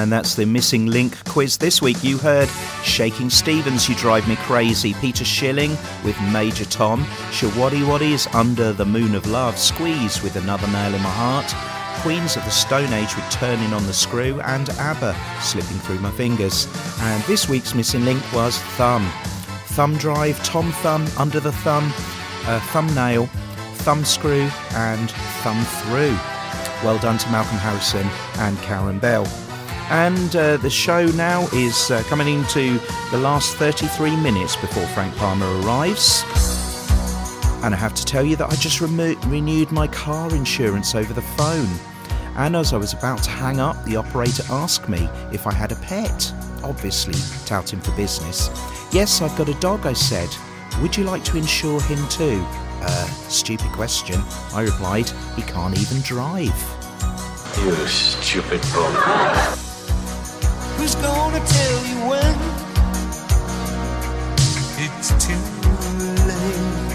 That's 0.08 0.34
the 0.34 0.46
missing 0.46 0.86
link 0.86 1.22
quiz 1.24 1.58
this 1.58 1.82
week. 1.82 2.02
You 2.02 2.16
heard 2.16 2.48
Shaking 2.84 3.28
Stevens, 3.28 3.88
You 3.88 3.94
Drive 3.96 4.26
Me 4.28 4.36
Crazy, 4.36 4.94
Peter 4.94 5.24
Schilling 5.24 5.72
with 6.04 6.16
Major 6.32 6.64
Tom, 6.64 7.04
Showaddywaddy's 7.32 8.26
Under 8.34 8.72
the 8.72 8.86
Moon 8.86 9.14
of 9.14 9.26
Love, 9.26 9.58
Squeeze 9.58 10.22
with 10.22 10.36
Another 10.36 10.66
Nail 10.68 10.94
in 10.94 11.02
My 11.02 11.10
Heart, 11.10 11.52
Queens 12.02 12.36
of 12.36 12.44
the 12.44 12.50
Stone 12.50 12.92
Age 12.92 13.14
with 13.16 13.28
Turning 13.30 13.72
on 13.72 13.84
the 13.86 13.92
Screw, 13.92 14.40
and 14.42 14.70
ABBA 14.70 15.14
Slipping 15.42 15.78
Through 15.78 15.98
My 15.98 16.10
Fingers. 16.12 16.66
And 17.00 17.22
this 17.24 17.48
week's 17.48 17.74
missing 17.74 18.04
link 18.04 18.22
was 18.32 18.58
Thumb. 18.76 19.06
Thumb 19.66 19.96
Drive, 19.98 20.42
Tom 20.44 20.72
Thumb, 20.72 21.06
Under 21.18 21.40
the 21.40 21.52
Thumb, 21.52 21.92
uh, 22.46 22.60
Thumbnail, 22.72 23.26
Thumb 23.74 24.04
Screw, 24.04 24.48
and 24.72 25.10
Thumb 25.42 25.62
Through. 25.64 26.16
Well 26.84 26.98
done 26.98 27.18
to 27.18 27.30
Malcolm 27.30 27.58
Harrison 27.58 28.06
and 28.38 28.56
Karen 28.62 28.98
Bell. 28.98 29.26
And 29.90 30.36
uh, 30.36 30.56
the 30.58 30.70
show 30.70 31.06
now 31.06 31.48
is 31.52 31.90
uh, 31.90 32.04
coming 32.04 32.28
into 32.28 32.78
the 33.10 33.18
last 33.18 33.56
33 33.56 34.14
minutes 34.16 34.54
before 34.54 34.86
Frank 34.86 35.16
Palmer 35.16 35.46
arrives. 35.62 36.22
And 37.64 37.74
I 37.74 37.76
have 37.76 37.94
to 37.94 38.04
tell 38.04 38.24
you 38.24 38.36
that 38.36 38.52
I 38.52 38.54
just 38.54 38.80
remo- 38.80 39.18
renewed 39.26 39.72
my 39.72 39.88
car 39.88 40.32
insurance 40.32 40.94
over 40.94 41.12
the 41.12 41.22
phone. 41.22 41.68
And 42.36 42.54
as 42.54 42.72
I 42.72 42.76
was 42.76 42.92
about 42.92 43.24
to 43.24 43.30
hang 43.30 43.58
up, 43.58 43.84
the 43.84 43.96
operator 43.96 44.44
asked 44.50 44.88
me 44.88 45.08
if 45.32 45.48
I 45.48 45.52
had 45.52 45.72
a 45.72 45.76
pet, 45.76 46.32
obviously 46.62 47.14
touting 47.44 47.80
for 47.80 47.90
business. 47.96 48.48
Yes, 48.92 49.20
I've 49.20 49.36
got 49.36 49.48
a 49.48 49.54
dog, 49.54 49.86
I 49.86 49.92
said. 49.92 50.28
Would 50.80 50.96
you 50.96 51.02
like 51.02 51.24
to 51.24 51.36
insure 51.36 51.80
him 51.80 51.98
too? 52.08 52.40
Uh, 52.82 53.06
stupid 53.28 53.72
question. 53.72 54.22
I 54.54 54.62
replied, 54.62 55.10
he 55.34 55.42
can't 55.42 55.76
even 55.76 56.00
drive. 56.02 56.54
You 57.64 57.74
stupid 57.88 58.62
bum. 58.72 59.69
Who's 60.90 61.02
gonna 61.02 61.38
tell 61.46 61.86
you 61.86 61.98
when 62.10 62.34
it's 64.84 65.10
too 65.24 65.44
late? 66.26 66.90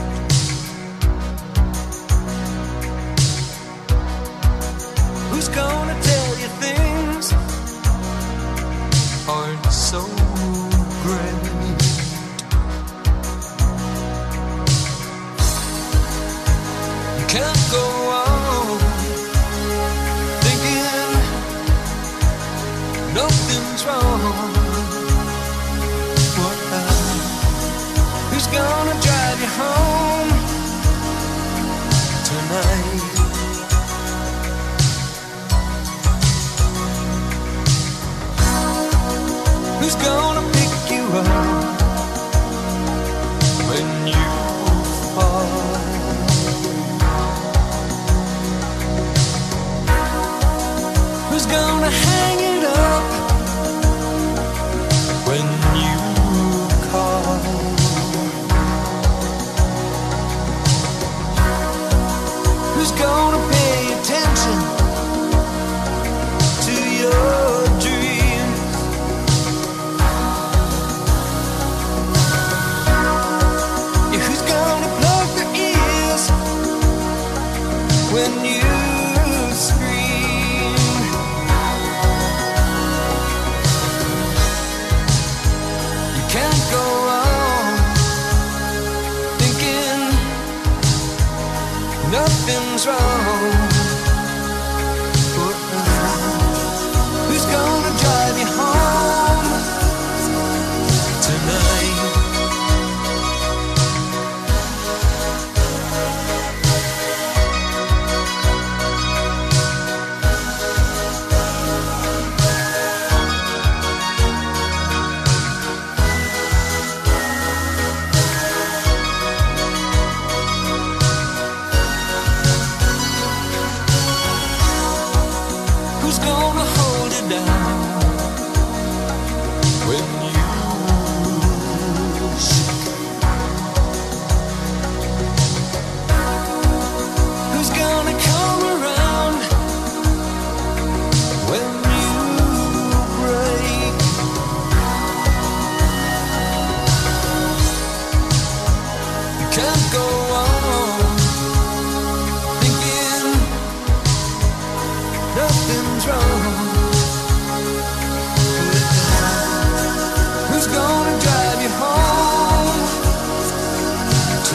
Who's 5.31 5.47
gonna 5.47 5.97
tell 6.01 6.29
you 6.41 6.49
things 6.59 7.33
aren't 9.29 9.65
so 9.71 10.34
What 23.85 23.93
Who's 28.31 28.47
gonna 28.47 28.99
drive 28.99 29.39
you 29.39 29.47
home 29.47 29.94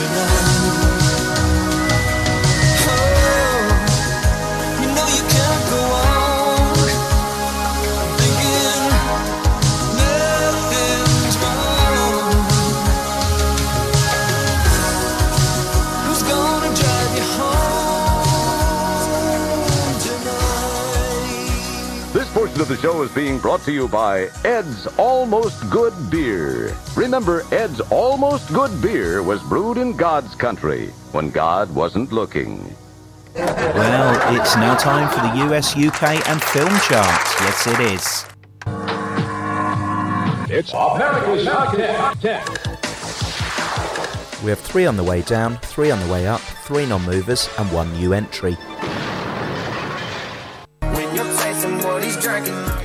tonight? 0.01 0.40
Show 23.01 23.05
is 23.05 23.15
being 23.15 23.39
brought 23.39 23.63
to 23.63 23.73
you 23.73 23.89
by 23.89 24.29
Ed's 24.45 24.87
Almost 24.99 25.71
Good 25.71 25.95
Beer. 26.11 26.77
Remember, 26.97 27.45
Ed's 27.53 27.81
Almost 27.91 28.53
Good 28.53 28.83
Beer 28.83 29.23
was 29.23 29.43
brewed 29.43 29.79
in 29.79 29.97
God's 29.97 30.35
country 30.35 30.89
when 31.13 31.31
God 31.31 31.75
wasn't 31.75 32.13
looking. 32.13 32.75
Well, 33.35 34.37
it's 34.39 34.55
now 34.57 34.75
time 34.77 35.09
for 35.09 35.21
the 35.21 35.47
US, 35.47 35.75
UK, 35.77 36.29
and 36.29 36.43
film 36.43 36.69
charts. 36.81 37.35
Yes, 37.41 37.67
it 37.67 37.81
is. 37.81 38.27
It's 40.51 40.73
America's 40.73 41.45
Top 41.47 42.21
10. 42.21 42.43
We 44.45 44.51
have 44.51 44.61
three 44.61 44.87
on 44.87 44.97
the 44.97 45.05
way 45.05 45.23
down, 45.23 45.57
three 45.59 45.91
on 45.91 46.01
the 46.01 46.13
way 46.13 46.27
up, 46.27 46.41
three 46.41 46.87
non 46.87 47.05
movers, 47.05 47.49
and 47.59 47.71
one 47.73 47.93
new 47.95 48.13
entry. 48.13 48.57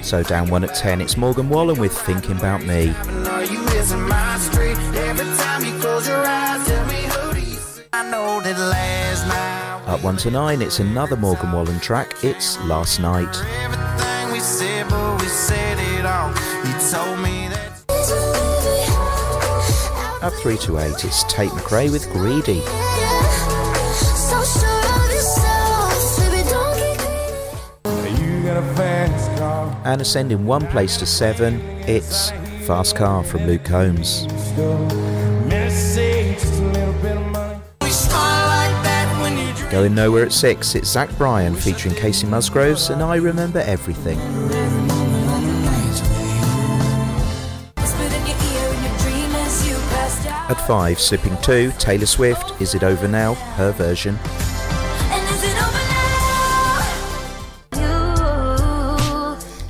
So 0.06 0.22
down 0.22 0.52
one 0.52 0.64
at 0.64 0.76
10, 0.76 1.02
it's 1.02 1.18
Morgan 1.18 1.50
Wallen 1.50 1.80
with 1.80 1.92
Thinking 1.92 2.38
About 2.38 2.64
Me. 2.64 2.90
Up 9.88 10.04
one 10.04 10.16
to 10.18 10.30
nine, 10.30 10.62
it's 10.62 10.80
another 10.80 11.16
Morgan 11.16 11.52
Wallen 11.52 11.80
track, 11.80 12.24
it's 12.24 12.60
Last 12.66 13.00
Night. 13.00 13.36
Up 20.22 20.34
3 20.34 20.58
to 20.58 20.78
8, 20.78 21.04
it's 21.04 21.24
Tate 21.24 21.50
McRae 21.50 21.92
with 21.92 22.08
Greedy 22.12 22.62
and 29.86 30.02
ascending 30.02 30.46
one 30.46 30.68
place 30.68 30.98
to 30.98 31.06
seven, 31.06 31.62
it's 31.88 32.32
Fast 32.66 32.96
Car 32.96 33.24
from 33.24 33.46
Luke 33.46 33.64
Combs. 33.64 34.26
Going 39.72 39.94
nowhere 39.94 40.26
at 40.26 40.32
six, 40.32 40.74
it's 40.74 40.90
Zach 40.90 41.16
Bryan 41.18 41.56
featuring 41.56 41.94
Kacey 41.96 42.28
Musgraves, 42.28 42.90
and 42.90 43.04
I 43.04 43.18
remember 43.18 43.60
everything. 43.60 44.18
At 50.48 50.64
five, 50.68 51.00
slipping 51.00 51.38
two, 51.42 51.72
Taylor 51.78 52.06
Swift, 52.06 52.60
Is 52.62 52.74
It 52.74 52.84
Over 52.84 53.08
Now, 53.08 53.34
her 53.34 53.72
version. 53.72 54.18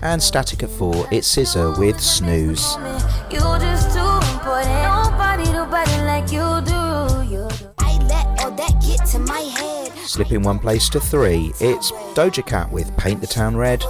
and 0.06 0.22
Static 0.22 0.62
at 0.62 0.70
4, 0.70 1.08
it's 1.12 1.36
SZA 1.36 1.80
with 1.80 2.00
Snooze. 2.00 2.78
Slipping 10.06 10.44
one 10.44 10.60
place 10.60 10.90
to 10.90 11.00
three, 11.00 11.52
it's 11.60 11.92
Doja 12.14 12.46
Cat 12.46 12.72
with 12.72 12.96
Paint 12.98 13.22
the 13.22 13.28
Town 13.28 13.58
Red. 13.58 13.84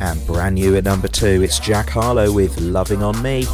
And 0.00 0.26
brand 0.26 0.54
new 0.54 0.76
at 0.76 0.84
number 0.84 1.08
two, 1.08 1.42
it's 1.42 1.58
Jack 1.58 1.90
Harlow 1.90 2.32
with 2.32 2.58
Loving 2.60 3.02
on 3.02 3.20
Me. 3.22 3.44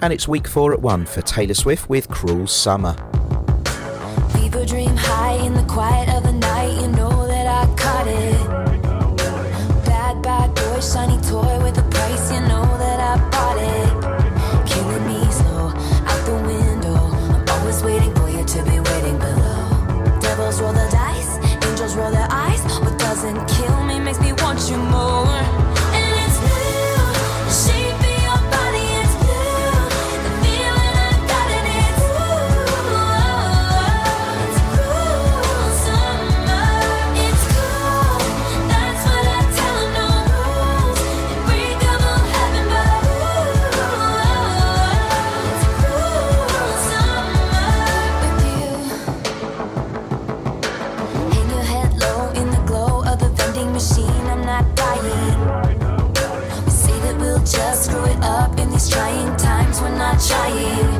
And 0.00 0.12
it's 0.12 0.28
week 0.28 0.46
four 0.46 0.72
at 0.72 0.80
one 0.80 1.04
for 1.04 1.22
Taylor 1.22 1.54
Swift 1.54 1.88
with 1.88 2.08
Cruel 2.08 2.46
Summer. 2.46 2.94
trying. 60.18 60.97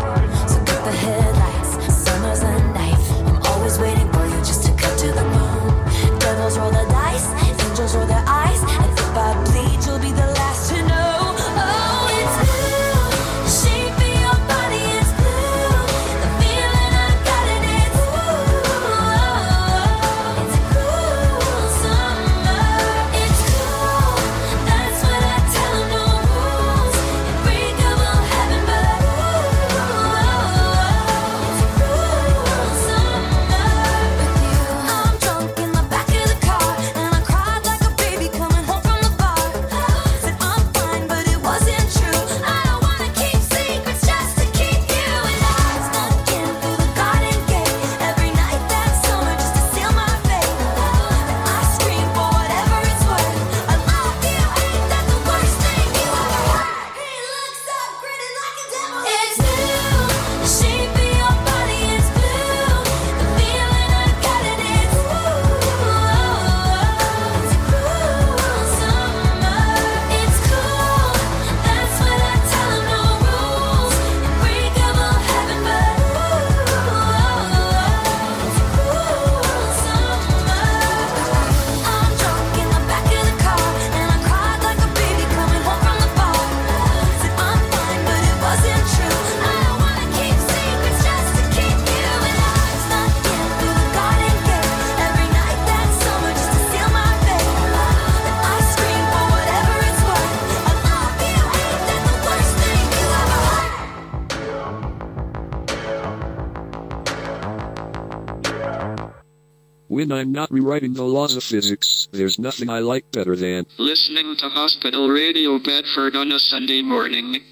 when 110.09 110.18
I'm 110.18 110.32
not 110.32 110.51
rewriting 110.51 110.94
the 110.94 111.05
laws 111.05 111.36
of 111.36 111.44
physics, 111.44 112.09
there's 112.12 112.39
nothing 112.39 112.70
I 112.70 112.78
like 112.78 113.10
better 113.12 113.36
than 113.36 113.66
listening 113.76 114.36
to 114.36 114.48
hospital 114.48 115.10
radio 115.10 115.59
Bedford 115.59 116.16
on 116.16 116.32
a 116.32 116.39
Sunday 116.39 116.80
morning. 116.80 117.43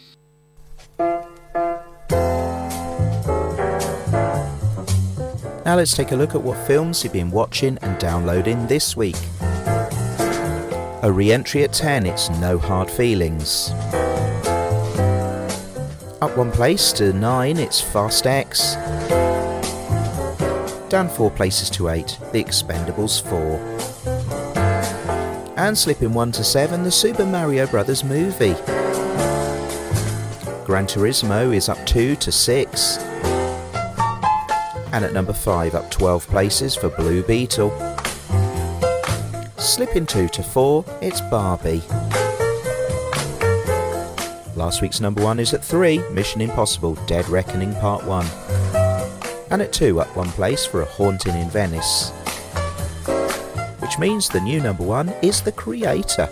Now 5.65 5.75
let's 5.77 5.95
take 5.95 6.13
a 6.13 6.17
look 6.17 6.35
at 6.35 6.41
what 6.41 6.57
films 6.67 7.05
you've 7.05 7.13
been 7.13 7.31
watching 7.31 7.77
and 7.83 7.99
downloading 7.99 8.67
this 8.69 8.97
week. 8.97 9.17
A 11.03 11.13
re-entry 11.13 11.63
at 11.65 11.75
10, 11.75 12.07
it's 12.07 12.31
No 12.31 12.59
Hard 12.59 12.91
Feelings. 12.91 13.71
Up 16.23 16.35
one 16.39 16.53
place 16.53 16.93
to 16.95 17.13
9, 17.13 17.59
it's 17.59 17.81
Fast 17.81 18.27
X 18.27 18.77
down 20.97 21.09
four 21.11 21.31
places 21.31 21.69
to 21.69 21.91
eight, 21.91 22.19
The 22.33 22.43
Expendables 22.43 23.21
4. 23.21 23.59
And 25.59 25.77
slipping 25.77 26.15
one 26.15 26.33
to 26.33 26.43
seven, 26.43 26.85
the 26.85 26.91
Super 26.91 27.27
Mario 27.27 27.67
Brothers 27.67 28.03
movie. 28.03 28.55
Gran 30.65 30.87
Turismo 30.87 31.55
is 31.55 31.69
up 31.69 31.77
two 31.85 32.17
to 32.17 32.33
six. 32.33 32.97
And 34.95 35.05
at 35.05 35.13
number 35.13 35.35
five, 35.35 35.75
up 35.75 35.91
12 35.91 36.27
places 36.29 36.75
for 36.75 36.89
Blue 36.89 37.23
Beetle. 37.25 37.69
Slipping 39.59 40.07
two 40.07 40.29
to 40.29 40.43
four, 40.43 40.83
it's 41.03 41.21
Barbie. 41.21 41.83
Last 44.55 44.81
week's 44.81 45.03
number 45.03 45.23
one 45.23 45.41
is 45.41 45.53
at 45.53 45.63
three, 45.63 45.99
Mission 46.13 46.41
Impossible 46.41 46.95
Dead 47.07 47.29
Reckoning 47.29 47.75
Part 47.75 48.03
1 48.07 48.46
and 49.51 49.63
at 49.63 49.73
two 49.73 50.01
up 50.01 50.15
one 50.17 50.29
place 50.31 50.67
for 50.67 50.83
A 50.83 50.85
Haunting 50.85 51.35
in 51.35 51.49
Venice. 51.49 52.11
Which 53.81 53.99
means 53.99 54.29
the 54.29 54.41
new 54.41 54.61
number 54.61 54.85
one 54.85 55.11
is 55.23 55.41
The 55.41 55.53
Creator. 55.53 56.29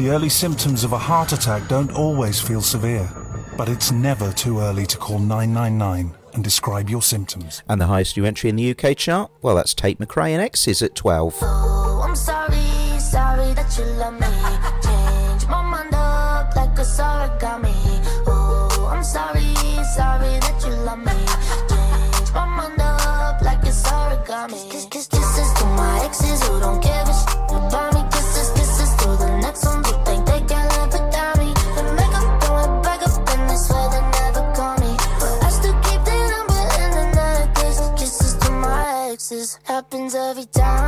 The 0.00 0.08
early 0.08 0.30
symptoms 0.30 0.82
of 0.82 0.94
a 0.94 0.98
heart 0.98 1.34
attack 1.34 1.68
don't 1.68 1.92
always 1.92 2.40
feel 2.40 2.62
severe, 2.62 3.06
but 3.58 3.68
it's 3.68 3.92
never 3.92 4.32
too 4.32 4.60
early 4.60 4.86
to 4.86 4.96
call 4.96 5.18
999 5.18 6.16
and 6.32 6.42
describe 6.42 6.88
your 6.88 7.02
symptoms. 7.02 7.62
And 7.68 7.78
the 7.78 7.84
highest 7.84 8.16
new 8.16 8.24
entry 8.24 8.48
in 8.48 8.56
the 8.56 8.70
UK 8.70 8.96
chart? 8.96 9.30
Well, 9.42 9.56
that's 9.56 9.74
Tate 9.74 9.98
McRae 9.98 10.30
and 10.30 10.40
exes 10.40 10.80
at 10.80 10.94
12. 10.94 11.42
I'm 11.42 12.16
sorry, 12.16 12.98
sorry 12.98 13.52
that 13.52 13.76
you 13.76 13.84
love 14.00 14.14
me. 14.14 14.26
Change 14.80 15.46
my 15.50 15.62
mind 15.68 15.92
up 15.92 16.56
like 16.56 16.78
a 16.78 17.02
I'm 18.88 19.04
sorry, 19.04 19.52
sorry 19.84 20.40
that 20.40 20.64
you 20.66 20.72
love 20.76 21.00
me. 21.00 21.12
Change 21.68 22.32
my 22.32 22.46
mind 22.46 22.80
up 22.80 23.42
like 23.42 23.62
a. 23.66 23.72
This, 24.48 24.64
this, 24.64 24.86
this, 24.86 25.06
this 25.08 25.38
is 25.38 25.52
to 25.58 25.66
my 25.66 26.00
exes 26.04 26.42
who 26.48 26.58
don't 26.60 26.80
happens 39.90 40.14
every 40.14 40.44
time. 40.46 40.79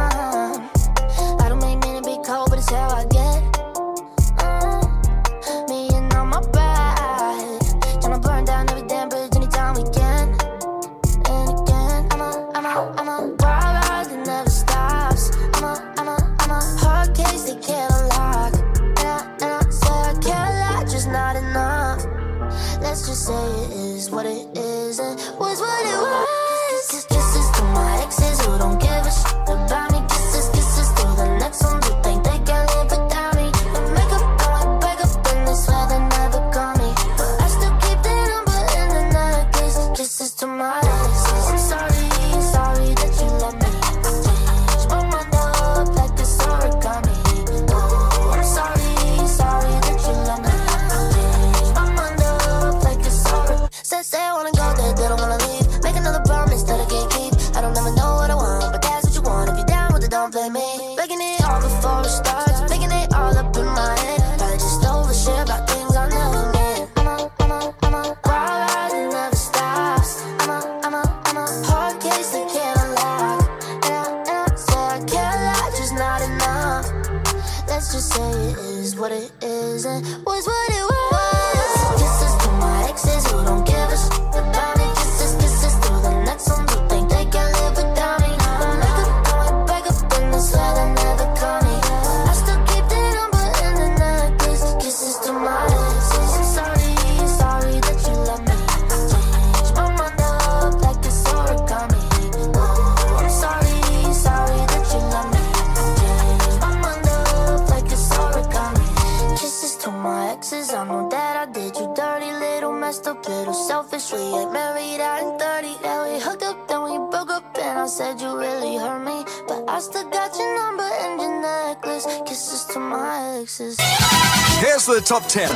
Here's 124.84 125.00
the 125.00 125.06
top 125.06 125.28
10. 125.28 125.48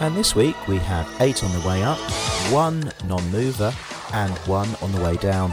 And 0.00 0.16
this 0.16 0.34
week 0.34 0.56
we 0.66 0.78
have 0.78 1.06
eight 1.20 1.44
on 1.44 1.52
the 1.52 1.68
way 1.68 1.82
up, 1.82 1.98
one 2.50 2.90
non 3.04 3.22
mover, 3.30 3.74
and 4.14 4.32
one 4.48 4.74
on 4.80 4.90
the 4.92 5.00
way 5.02 5.18
down. 5.18 5.50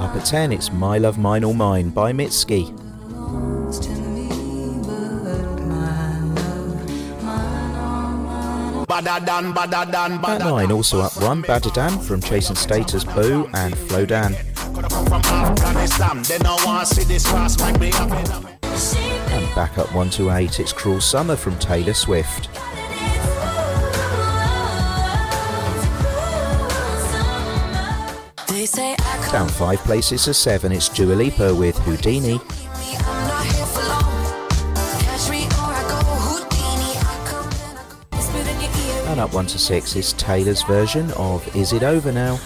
Up 0.00 0.16
at 0.16 0.24
10, 0.24 0.52
it's 0.52 0.72
My 0.72 0.96
Love 0.96 1.18
Mine 1.18 1.44
All 1.44 1.52
Mine 1.52 1.90
by 1.90 2.12
Mitski. 2.14 2.70
At 8.90 10.40
9, 10.40 10.72
also 10.72 11.00
up 11.00 11.20
one, 11.20 11.42
Baddadan 11.42 12.02
from 12.02 12.22
Chase 12.22 12.48
& 12.48 12.54
Status, 12.58 13.04
Bou, 13.04 13.50
and 13.52 13.74
Flowdan. 13.74 14.49
From 15.10 15.22
Afghanistan. 15.24 16.22
They 16.22 16.38
don't 16.38 16.64
want 16.64 16.86
to 16.86 16.94
see 16.94 17.02
this 17.02 17.26
cross 17.26 17.58
make 17.60 17.80
me 17.80 17.90
happy. 17.90 18.30
And 19.34 19.54
back 19.56 19.76
up 19.76 19.92
1 19.92 20.10
to 20.10 20.30
8, 20.30 20.60
it's 20.60 20.72
Cruel 20.72 21.00
Summer 21.00 21.34
from 21.34 21.58
Taylor 21.58 21.94
Swift. 21.94 22.48
They 28.48 28.66
say 28.66 28.94
Down 29.32 29.48
5 29.48 29.78
places 29.80 30.24
to 30.26 30.34
7, 30.34 30.70
it's 30.70 30.88
Dua 30.88 31.14
Lipa 31.14 31.56
with 31.56 31.76
Houdini. 31.78 32.38
I'm 32.38 33.26
not 33.26 33.44
here 33.46 33.66
for 33.66 33.82
long. 33.88 34.48
Catch 35.00 35.28
me 35.28 35.46
or 35.46 35.74
I 35.74 35.82
go 35.88 35.98
Houdini. 36.28 36.94
I 36.98 37.26
come 37.26 37.50
and 37.68 37.78
I 37.80 37.84
go 38.12 38.20
spit 38.20 38.46
in 38.46 38.60
your 38.60 38.70
ear. 38.70 39.10
And 39.10 39.18
up 39.18 39.34
1 39.34 39.46
to 39.46 39.58
6 39.58 39.96
is 39.96 40.12
Taylor's 40.12 40.62
version 40.62 41.10
of 41.12 41.56
Is 41.56 41.72
It 41.72 41.82
Over 41.82 42.12
Now? 42.12 42.38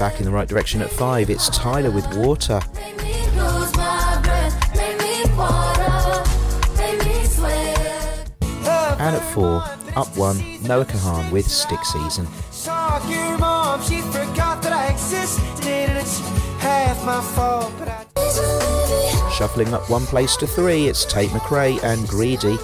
Back 0.00 0.18
in 0.18 0.24
the 0.24 0.30
right 0.30 0.48
direction 0.48 0.80
at 0.80 0.90
5, 0.90 1.28
it's 1.28 1.50
Tyla 1.50 1.90
with 1.90 2.06
Water. 2.16 2.58
Make 2.74 2.96
me 3.02 3.12
lose 3.36 3.76
my 3.76 4.18
breath. 4.22 4.74
Make 4.74 4.98
me 4.98 5.24
water. 5.36 6.24
Make 6.78 7.04
me 7.04 7.24
sweat. 7.24 8.30
And 8.98 9.14
at 9.14 9.34
4, 9.34 9.62
up 9.96 10.16
1, 10.16 10.62
Noah 10.62 10.86
Kahan 10.86 11.30
with 11.30 11.46
Stick 11.46 11.84
Season. 11.84 12.26
Talk 12.64 13.06
your 13.10 13.36
mom, 13.36 13.82
she 13.82 14.00
forgot 14.00 14.62
that 14.62 14.72
I 14.72 14.86
existed 14.86 15.66
and 15.66 15.98
it's 15.98 16.18
half 16.60 17.04
my 17.04 17.20
fault, 17.20 17.70
but 17.78 17.88
I 17.88 19.30
Shuffling 19.36 19.74
up 19.74 19.90
one 19.90 20.06
place 20.06 20.34
to 20.38 20.46
3, 20.46 20.86
it's 20.86 21.04
Tate 21.04 21.28
McRae 21.28 21.78
and 21.84 22.08
Greedy. 22.08 22.56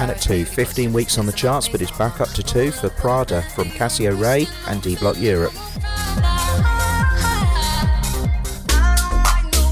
And 0.00 0.12
at 0.12 0.20
2, 0.20 0.44
15 0.44 0.92
weeks 0.92 1.18
on 1.18 1.26
the 1.26 1.32
charts, 1.32 1.68
but 1.68 1.82
it's 1.82 1.90
back 1.90 2.20
up 2.20 2.28
to 2.28 2.42
2 2.42 2.70
for 2.70 2.88
Prada 2.88 3.42
from 3.56 3.64
cassö 3.64 4.16
RAYE 4.16 4.46
and 4.68 4.80
D 4.80 4.94
Block 4.94 5.18
Europe. 5.18 5.52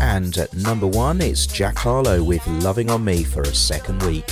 And 0.03 0.36
at 0.36 0.53
number 0.53 0.89
1, 0.89 1.20
it's 1.20 1.47
Jack 1.47 1.78
Harlow 1.78 2.24
with 2.24 2.44
Loving 2.47 2.90
on 2.90 3.05
Me 3.05 3.23
for 3.23 3.43
a 3.43 3.55
second 3.55 4.03
week. 4.03 4.28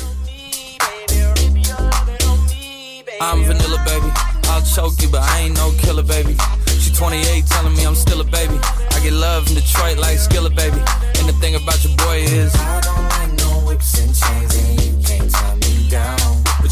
I'm 3.21 3.45
vanilla, 3.45 3.81
baby. 3.87 4.11
I'll 4.45 4.63
choke 4.63 5.01
you, 5.01 5.09
but 5.09 5.23
I 5.23 5.43
ain't 5.43 5.55
no 5.55 5.71
killer, 5.79 6.03
baby. 6.03 6.37
She 6.81 6.93
28, 6.93 7.47
telling 7.47 7.77
me 7.77 7.87
I'm 7.87 7.95
still 7.95 8.21
a 8.21 8.25
baby. 8.25 8.59
I 8.91 9.01
get 9.01 9.13
love 9.13 9.47
in 9.49 9.55
Detroit 9.55 9.99
like 9.99 10.19
Skilla, 10.19 10.55
baby. 10.55 10.83
And 11.21 11.29
the 11.29 11.37
thing 11.41 11.55
about 11.55 11.85
your 11.85 11.97
boy 11.99 12.19
is, 12.19 12.53
I 12.57 12.81
don't 12.81 13.09
like 13.11 13.39
no 13.39 13.69
whips 13.69 13.99
and 14.01 14.13
chains, 14.13 14.84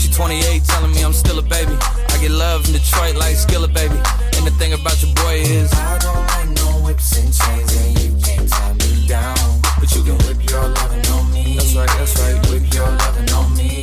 She 0.00 0.10
28, 0.10 0.64
telling 0.64 0.92
me 0.92 1.04
I'm 1.04 1.12
still 1.12 1.38
a 1.38 1.42
baby. 1.42 1.76
I 2.08 2.18
get 2.20 2.30
love 2.30 2.66
in 2.66 2.72
Detroit 2.72 3.16
like 3.16 3.36
Skilla, 3.36 3.72
baby. 3.72 4.00
And 4.36 4.46
the 4.46 4.54
thing 4.58 4.72
about 4.72 5.02
your 5.02 5.14
boy 5.14 5.44
is, 5.44 5.70
I 5.74 5.98
don't 5.98 6.26
like 6.26 6.48
no 6.56 6.84
whips 6.84 7.18
and 7.18 7.32
chains, 7.32 7.76
and 7.76 7.98
you 8.00 8.24
can't 8.24 8.48
tie 8.48 8.72
me 8.72 9.06
down. 9.06 9.36
But 9.78 9.94
you 9.94 10.02
can 10.02 10.16
whip 10.24 10.50
your 10.50 10.66
lovin' 10.68 11.06
on 11.12 11.32
me. 11.32 11.56
That's 11.56 11.74
right, 11.74 11.88
that's 11.98 12.18
right. 12.18 12.50
Whip 12.50 12.72
your 12.72 12.88
lovin' 12.88 13.30
on 13.30 13.56
me. 13.56 13.80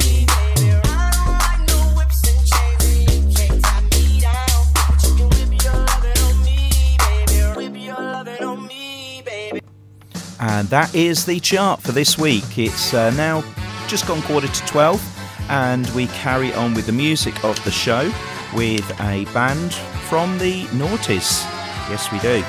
And 10.40 10.68
that 10.70 10.94
is 10.96 11.26
the 11.26 11.40
chart 11.40 11.82
for 11.82 11.92
this 11.92 12.18
week. 12.18 12.58
It's 12.58 12.94
uh, 12.94 13.12
now 13.12 13.44
just 13.88 14.08
gone 14.08 14.22
quarter 14.24 14.48
to 14.48 14.66
12, 14.66 15.17
and 15.50 15.90
we 15.96 16.08
carry 16.08 16.54
on 16.54 16.74
with 16.74 16.86
the 16.86 16.92
music 16.92 17.44
of 17.44 17.62
the 17.64 17.72
show 17.72 18.12
with 18.54 18.90
a 19.02 19.26
band 19.34 19.74
from 20.10 20.38
the 20.38 20.64
noughties. 20.66 21.44
Yes, 21.90 22.12
we 22.12 22.20
do. 22.20 22.42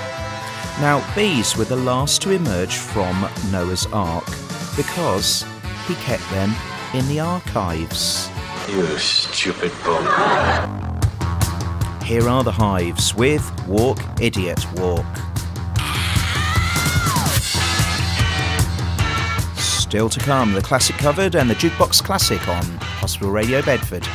Now, 0.80 1.04
Bees 1.14 1.56
were 1.56 1.64
the 1.64 1.76
last 1.76 2.22
to 2.22 2.30
emerge 2.30 2.76
from 2.76 3.28
Noah's 3.50 3.86
Ark 3.86 4.26
because 4.76 5.44
he 5.86 5.94
kept 5.96 6.28
them 6.30 6.54
in 6.94 7.06
the 7.08 7.20
archives. 7.20 8.30
You 8.68 8.86
stupid 8.98 9.72
bum. 9.84 10.04
Here 12.04 12.28
are 12.28 12.44
the 12.44 12.52
Hives 12.52 13.14
with 13.14 13.50
Walk, 13.66 13.98
Idiot, 14.20 14.64
Walk. 14.74 15.04
Still 19.88 20.10
to 20.10 20.20
come, 20.20 20.52
the 20.52 20.60
classic 20.60 20.96
covered 20.96 21.34
and 21.34 21.48
the 21.48 21.54
jukebox 21.54 22.04
classic 22.04 22.46
on 22.46 22.62
Hospital 23.00 23.30
Radio 23.30 23.62
Bedford. 23.62 24.06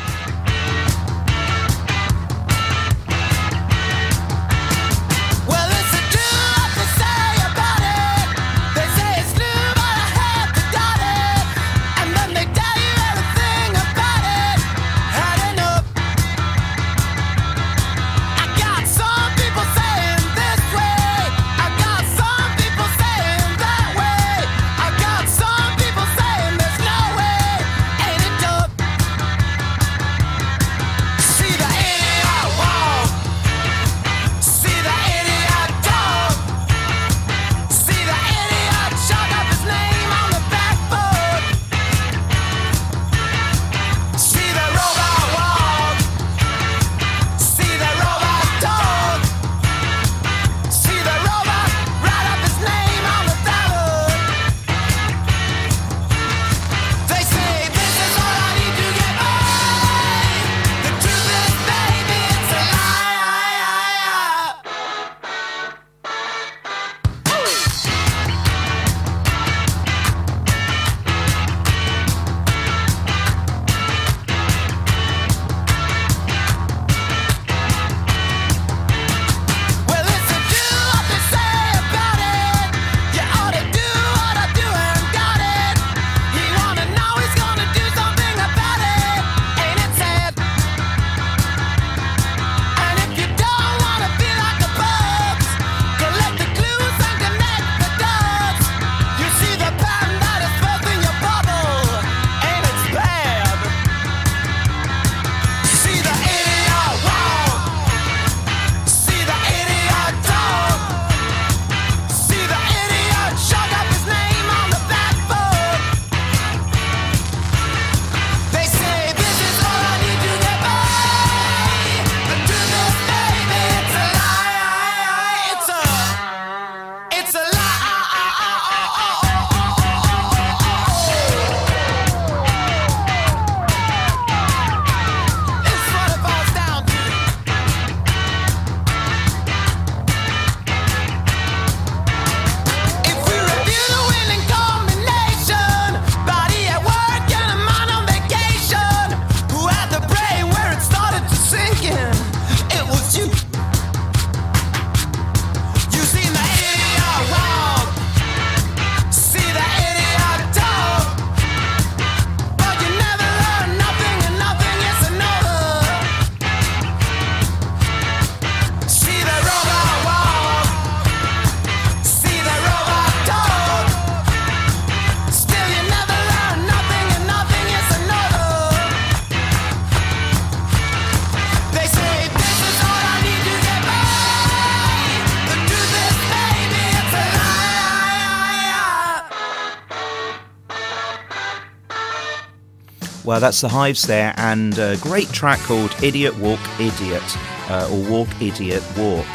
Well, 193.34 193.40
that's 193.40 193.62
the 193.62 193.68
Hives 193.68 194.04
there, 194.04 194.32
and 194.38 194.78
a 194.78 194.96
great 194.98 195.28
track 195.30 195.58
called 195.62 195.92
Idiot 196.04 196.38
Walk 196.38 196.60
Idiot, 196.80 197.24
uh, 197.68 197.90
or 197.92 198.08
Walk 198.08 198.30
Idiot 198.40 198.84
Walk. 198.96 199.26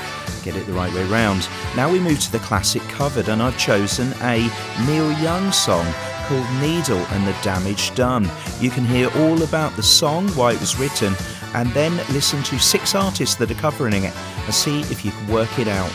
Get 0.44 0.54
it 0.54 0.66
the 0.66 0.72
right 0.72 0.94
way 0.94 1.02
round. 1.06 1.48
Now 1.74 1.90
we 1.90 1.98
move 1.98 2.20
to 2.20 2.30
the 2.30 2.38
classic 2.38 2.82
covered, 2.82 3.28
and 3.28 3.42
I've 3.42 3.58
chosen 3.58 4.12
a 4.20 4.48
Neil 4.86 5.10
Young 5.20 5.50
song 5.50 5.84
called 6.26 6.46
Needle 6.60 7.04
and 7.10 7.26
the 7.26 7.34
Damage 7.42 7.92
Done. 7.96 8.30
You 8.60 8.70
can 8.70 8.84
hear 8.84 9.10
all 9.16 9.42
about 9.42 9.74
the 9.74 9.82
song, 9.82 10.28
why 10.28 10.52
it 10.52 10.60
was 10.60 10.78
written, 10.78 11.16
and 11.54 11.68
then 11.70 11.96
listen 12.12 12.40
to 12.44 12.58
six 12.60 12.94
artists 12.94 13.34
that 13.34 13.50
are 13.50 13.54
covering 13.54 14.04
it 14.04 14.14
and 14.44 14.54
see 14.54 14.82
if 14.82 15.04
you 15.04 15.10
can 15.10 15.26
work 15.26 15.58
it 15.58 15.66
out 15.66 15.90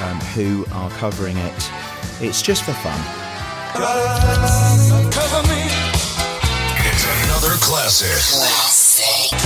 um, 0.00 0.18
who 0.34 0.66
are 0.72 0.90
covering 0.98 1.36
it. 1.36 1.70
It's 2.20 2.42
just 2.42 2.64
for 2.64 2.72
fun. 2.72 3.00
Another 7.44 7.60
classic. 7.60 9.38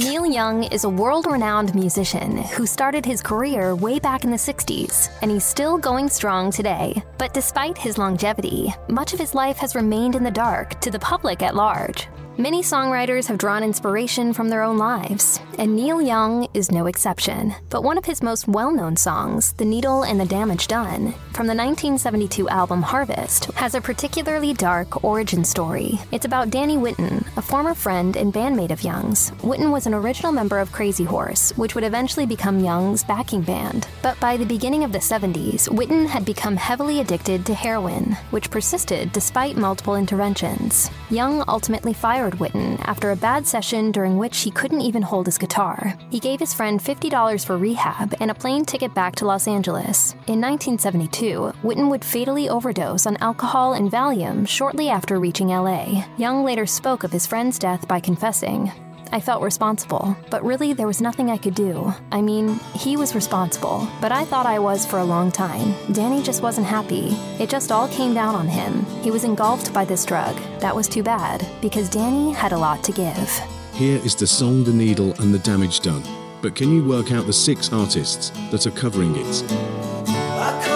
Neil 0.00 0.24
Young 0.24 0.62
is 0.62 0.84
a 0.84 0.88
world 0.88 1.26
renowned 1.26 1.74
musician 1.74 2.36
who 2.44 2.64
started 2.64 3.04
his 3.04 3.20
career 3.20 3.74
way 3.74 3.98
back 3.98 4.22
in 4.22 4.30
the 4.30 4.36
60s, 4.36 5.08
and 5.20 5.32
he's 5.32 5.42
still 5.42 5.78
going 5.78 6.08
strong 6.08 6.52
today. 6.52 7.02
But 7.18 7.34
despite 7.34 7.76
his 7.76 7.98
longevity, 7.98 8.72
much 8.88 9.12
of 9.12 9.18
his 9.18 9.34
life 9.34 9.56
has 9.56 9.74
remained 9.74 10.14
in 10.14 10.22
the 10.22 10.30
dark 10.30 10.80
to 10.82 10.92
the 10.92 10.98
public 11.00 11.42
at 11.42 11.56
large. 11.56 12.06
Many 12.36 12.62
songwriters 12.62 13.28
have 13.28 13.38
drawn 13.38 13.62
inspiration 13.62 14.32
from 14.32 14.48
their 14.48 14.64
own 14.64 14.76
lives, 14.76 15.38
and 15.56 15.76
Neil 15.76 16.02
Young 16.02 16.48
is 16.52 16.72
no 16.72 16.86
exception. 16.86 17.54
But 17.70 17.84
one 17.84 17.96
of 17.96 18.04
his 18.04 18.24
most 18.24 18.48
well 18.48 18.72
known 18.72 18.96
songs, 18.96 19.52
The 19.52 19.64
Needle 19.64 20.02
and 20.02 20.18
the 20.18 20.24
Damage 20.24 20.66
Done, 20.66 21.14
from 21.32 21.46
the 21.46 21.54
1972 21.54 22.48
album 22.48 22.82
Harvest, 22.82 23.44
has 23.52 23.76
a 23.76 23.80
particularly 23.80 24.52
dark 24.52 25.04
origin 25.04 25.44
story. 25.44 26.00
It's 26.10 26.24
about 26.24 26.50
Danny 26.50 26.76
Whitten, 26.76 27.24
a 27.36 27.42
former 27.42 27.72
friend 27.72 28.16
and 28.16 28.34
bandmate 28.34 28.72
of 28.72 28.82
Young's. 28.82 29.30
Whitten 29.42 29.70
was 29.70 29.86
an 29.86 29.94
original 29.94 30.32
member 30.32 30.58
of 30.58 30.72
Crazy 30.72 31.04
Horse, 31.04 31.52
which 31.56 31.76
would 31.76 31.84
eventually 31.84 32.26
become 32.26 32.58
Young's 32.64 33.04
backing 33.04 33.42
band. 33.42 33.86
But 34.02 34.18
by 34.18 34.36
the 34.36 34.46
beginning 34.46 34.82
of 34.82 34.90
the 34.90 34.98
70s, 34.98 35.68
Whitten 35.68 36.08
had 36.08 36.24
become 36.24 36.56
heavily 36.56 36.98
addicted 36.98 37.46
to 37.46 37.54
heroin, 37.54 38.16
which 38.30 38.50
persisted 38.50 39.12
despite 39.12 39.56
multiple 39.56 39.94
interventions. 39.94 40.90
Young 41.10 41.44
ultimately 41.46 41.92
fired 41.92 42.23
Whitten 42.32 42.80
after 42.84 43.10
a 43.10 43.16
bad 43.16 43.46
session 43.46 43.92
during 43.92 44.16
which 44.16 44.40
he 44.40 44.50
couldn't 44.50 44.80
even 44.80 45.02
hold 45.02 45.26
his 45.26 45.38
guitar. 45.38 45.96
He 46.10 46.18
gave 46.18 46.40
his 46.40 46.54
friend 46.54 46.80
$50 46.80 47.44
for 47.44 47.56
rehab 47.56 48.14
and 48.20 48.30
a 48.30 48.34
plane 48.34 48.64
ticket 48.64 48.94
back 48.94 49.14
to 49.16 49.26
Los 49.26 49.46
Angeles. 49.46 50.12
In 50.26 50.40
1972, 50.40 51.52
Whitten 51.62 51.90
would 51.90 52.04
fatally 52.04 52.48
overdose 52.48 53.06
on 53.06 53.18
alcohol 53.18 53.74
and 53.74 53.90
Valium 53.90 54.48
shortly 54.48 54.88
after 54.88 55.20
reaching 55.20 55.48
LA. 55.48 56.04
Young 56.16 56.42
later 56.42 56.66
spoke 56.66 57.04
of 57.04 57.12
his 57.12 57.26
friend's 57.26 57.58
death 57.58 57.86
by 57.86 58.00
confessing, 58.00 58.72
I 59.12 59.20
felt 59.20 59.42
responsible, 59.42 60.16
but 60.30 60.44
really 60.44 60.72
there 60.72 60.86
was 60.86 61.00
nothing 61.00 61.30
I 61.30 61.36
could 61.36 61.54
do. 61.54 61.92
I 62.10 62.20
mean, 62.20 62.60
he 62.74 62.96
was 62.96 63.14
responsible, 63.14 63.88
but 64.00 64.12
I 64.12 64.24
thought 64.24 64.46
I 64.46 64.58
was 64.58 64.84
for 64.84 64.98
a 64.98 65.04
long 65.04 65.30
time. 65.30 65.74
Danny 65.92 66.22
just 66.22 66.42
wasn't 66.42 66.66
happy. 66.66 67.08
It 67.38 67.48
just 67.48 67.70
all 67.70 67.88
came 67.88 68.14
down 68.14 68.34
on 68.34 68.48
him. 68.48 68.84
He 69.02 69.10
was 69.10 69.24
engulfed 69.24 69.72
by 69.72 69.84
this 69.84 70.04
drug. 70.04 70.36
That 70.60 70.74
was 70.74 70.88
too 70.88 71.02
bad, 71.02 71.46
because 71.60 71.88
Danny 71.88 72.32
had 72.32 72.52
a 72.52 72.58
lot 72.58 72.82
to 72.84 72.92
give. 72.92 73.28
Here 73.72 74.00
is 74.04 74.14
the 74.14 74.26
song 74.26 74.64
The 74.64 74.72
Needle 74.72 75.14
and 75.20 75.32
the 75.32 75.38
Damage 75.38 75.80
Done. 75.80 76.02
But 76.42 76.54
can 76.54 76.72
you 76.72 76.84
work 76.84 77.10
out 77.12 77.26
the 77.26 77.32
six 77.32 77.72
artists 77.72 78.30
that 78.50 78.66
are 78.66 78.70
covering 78.70 79.14
it? 79.16 80.73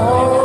Oh, 0.00 0.37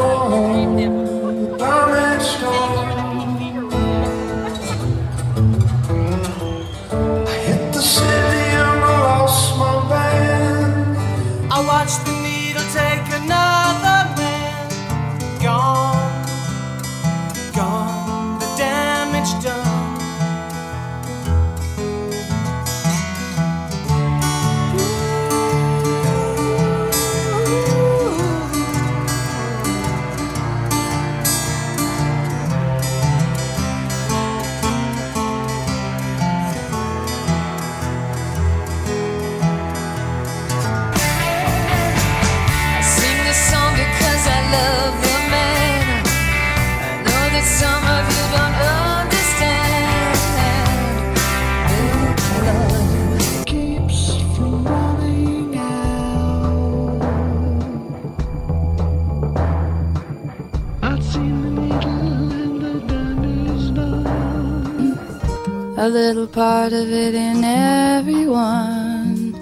A 65.84 65.90
little 65.90 66.28
part 66.28 66.72
of 66.72 66.90
it 66.90 67.14
in 67.14 67.44
everyone, 67.44 69.34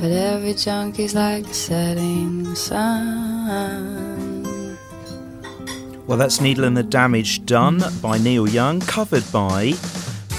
but 0.00 0.10
every 0.10 0.54
junkie's 0.54 1.14
like 1.14 1.46
the 1.46 1.52
setting 1.52 2.54
sun. 2.54 4.78
Well, 6.06 6.16
that's 6.16 6.40
Needle 6.40 6.64
and 6.64 6.74
the 6.74 6.82
Damage 6.82 7.44
Done 7.44 7.82
by 8.00 8.16
Neil 8.16 8.48
Young, 8.48 8.80
covered 8.80 9.30
by 9.30 9.74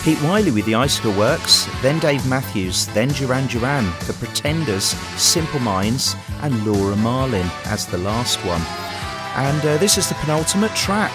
Pete 0.02 0.20
Wylie 0.24 0.50
with 0.50 0.66
the 0.66 0.74
Icicle 0.74 1.16
Works, 1.20 1.70
then 1.84 2.00
Dave 2.00 2.28
Matthews, 2.28 2.88
then 2.88 3.10
Duran 3.10 3.46
Duran, 3.46 3.86
The 4.08 4.14
Pretenders, 4.14 4.86
Simple 5.22 5.60
Minds, 5.60 6.16
and 6.42 6.66
Laura 6.66 6.96
Marling 6.96 7.48
as 7.66 7.86
the 7.86 8.00
last 8.00 8.44
one. 8.44 8.64
And 9.36 9.64
uh, 9.64 9.78
this 9.78 10.00
is 10.00 10.10
the 10.10 10.16
penultimate 10.16 10.76
track. 10.76 11.14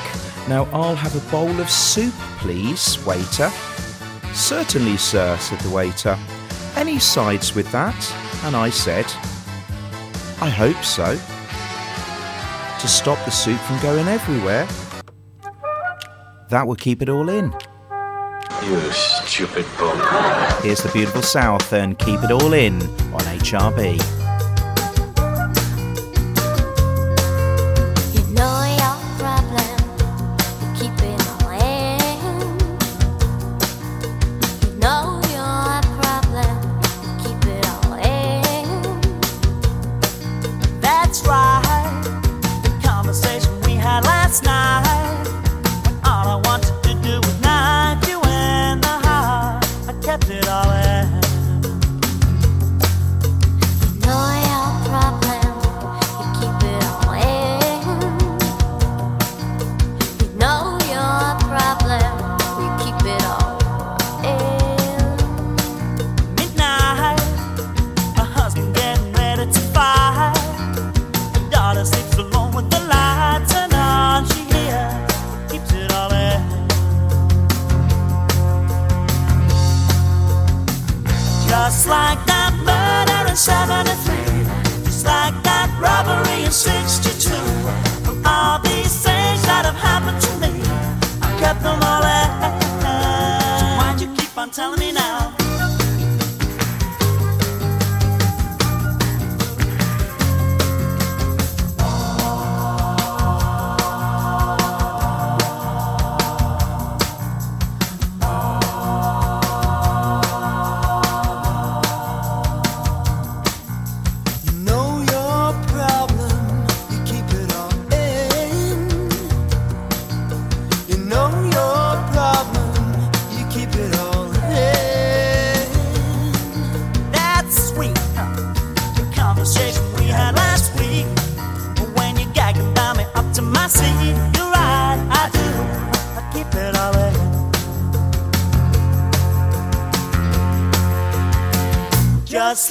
Now, 0.49 0.67
I'll 0.67 0.95
have 0.95 1.17
a 1.17 1.31
bowl 1.33 1.61
of 1.61 1.69
soup, 1.69 2.15
please, 2.39 3.05
waiter. 3.05 3.51
Certainly, 4.35 4.97
sir, 4.97 5.37
said 5.39 5.59
the 5.61 5.71
waiter. 5.71 6.19
Any 6.77 6.99
sides 6.99 7.55
with 7.55 7.71
that? 7.73 8.15
And 8.45 8.55
I 8.55 8.71
said, 8.71 9.07
I 10.41 10.49
hope 10.49 10.83
so. 10.85 11.15
To 12.81 12.89
stop 12.89 13.23
the 13.25 13.31
soup 13.31 13.59
from 13.61 13.81
going 13.81 14.07
everywhere. 14.07 14.67
That 16.49 16.67
will 16.67 16.77
keep 16.77 17.03
it 17.03 17.09
all 17.09 17.29
in. 17.29 17.53
You 18.65 18.81
stupid 18.93 19.67
bum. 19.79 19.99
Here's 20.63 20.83
the 20.83 20.91
beautiful 20.93 21.23
South 21.23 21.73
and 21.73 21.99
keep 21.99 22.23
it 22.23 22.31
all 22.31 22.53
in 22.53 22.81
on 23.13 23.21
HRB. 23.21 24.18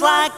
like 0.08 0.37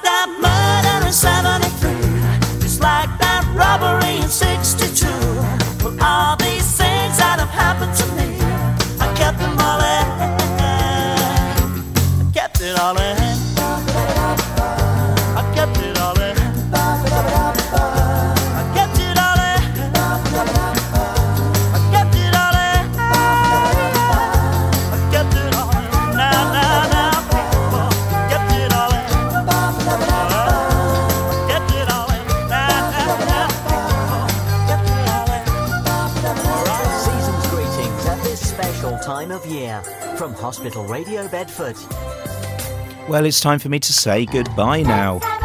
Well, 43.10 43.26
it's 43.26 43.40
time 43.40 43.58
for 43.58 43.70
me 43.70 43.80
to 43.80 43.92
say 43.92 44.28
goodbye 44.28 44.84
now. 44.84 45.39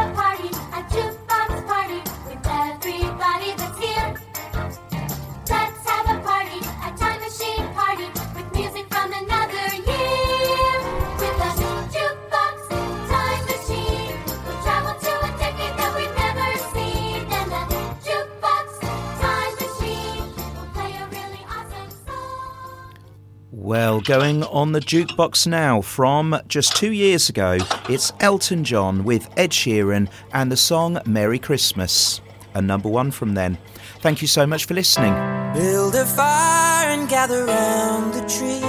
going 24.05 24.45
on 24.45 24.73
the 24.73 24.81
jukebox 24.81 25.47
now 25.47 25.81
from 25.81 26.39
just 26.47 26.77
two 26.77 26.93
years 26.93 27.29
ago. 27.29 27.59
It's 27.89 28.13
Elton 28.21 28.63
John 28.63 29.03
with 29.03 29.29
Ed 29.39 29.51
Sheeran 29.51 30.11
and 30.33 30.53
the 30.53 30.57
song 30.57 31.01
Merry 31.07 31.39
Christmas, 31.39 32.21
a 32.55 32.61
number 32.61 32.89
one 32.89 33.11
from 33.11 33.35
then. 33.35 33.57
Thank 34.01 34.21
you 34.21 34.29
so 34.29 34.47
much 34.47 34.67
for 34.67 34.75
listening. 34.75 35.15
Build 35.55 35.95
a 35.95 36.05
fire 36.05 36.91
and 36.91 37.09
gather 37.09 37.47
round 37.47 38.13
the 38.13 38.21
tree. 38.21 38.61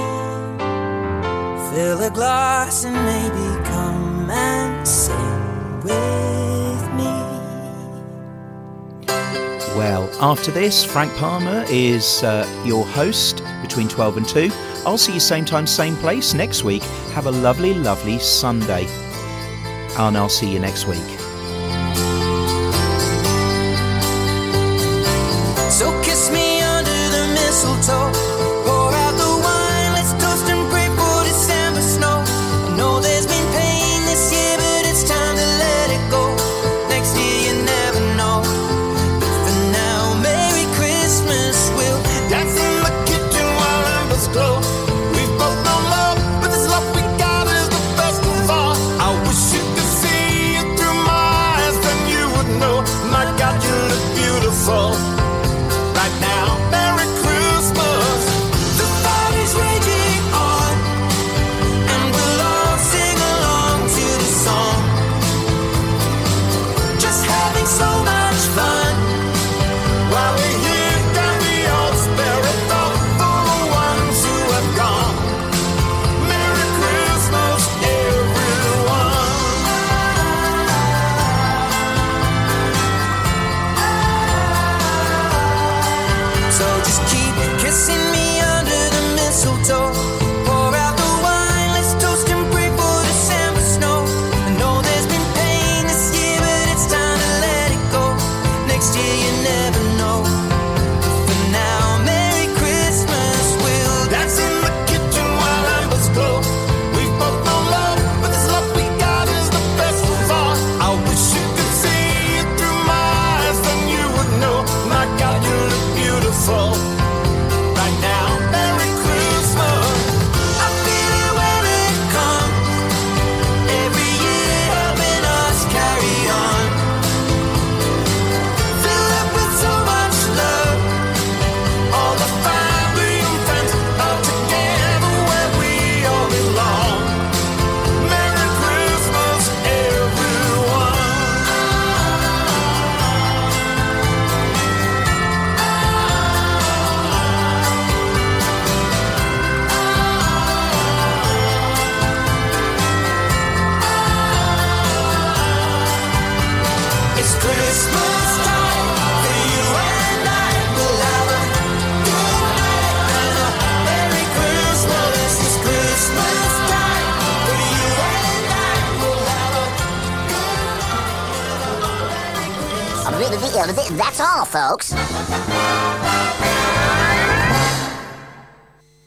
Fill 1.70 2.02
a 2.02 2.10
glass 2.10 2.84
and 2.84 2.94
maybe 2.94 3.55
well. 9.76 10.10
After 10.20 10.50
this, 10.50 10.84
Frank 10.84 11.14
Palmer 11.16 11.64
is 11.68 12.22
uh, 12.22 12.46
your 12.64 12.86
host 12.86 13.42
between 13.62 13.88
12 13.88 14.16
and 14.16 14.28
2. 14.28 14.50
I'll 14.86 14.98
see 14.98 15.12
you 15.12 15.20
same 15.20 15.44
time, 15.44 15.66
same 15.66 15.96
place 15.96 16.34
next 16.34 16.64
week. 16.64 16.82
Have 17.12 17.26
a 17.26 17.30
lovely, 17.30 17.74
lovely 17.74 18.18
Sunday. 18.18 18.86
And 19.98 20.16
I'll 20.16 20.28
see 20.28 20.50
you 20.50 20.58
next 20.58 20.86
week. 20.86 21.15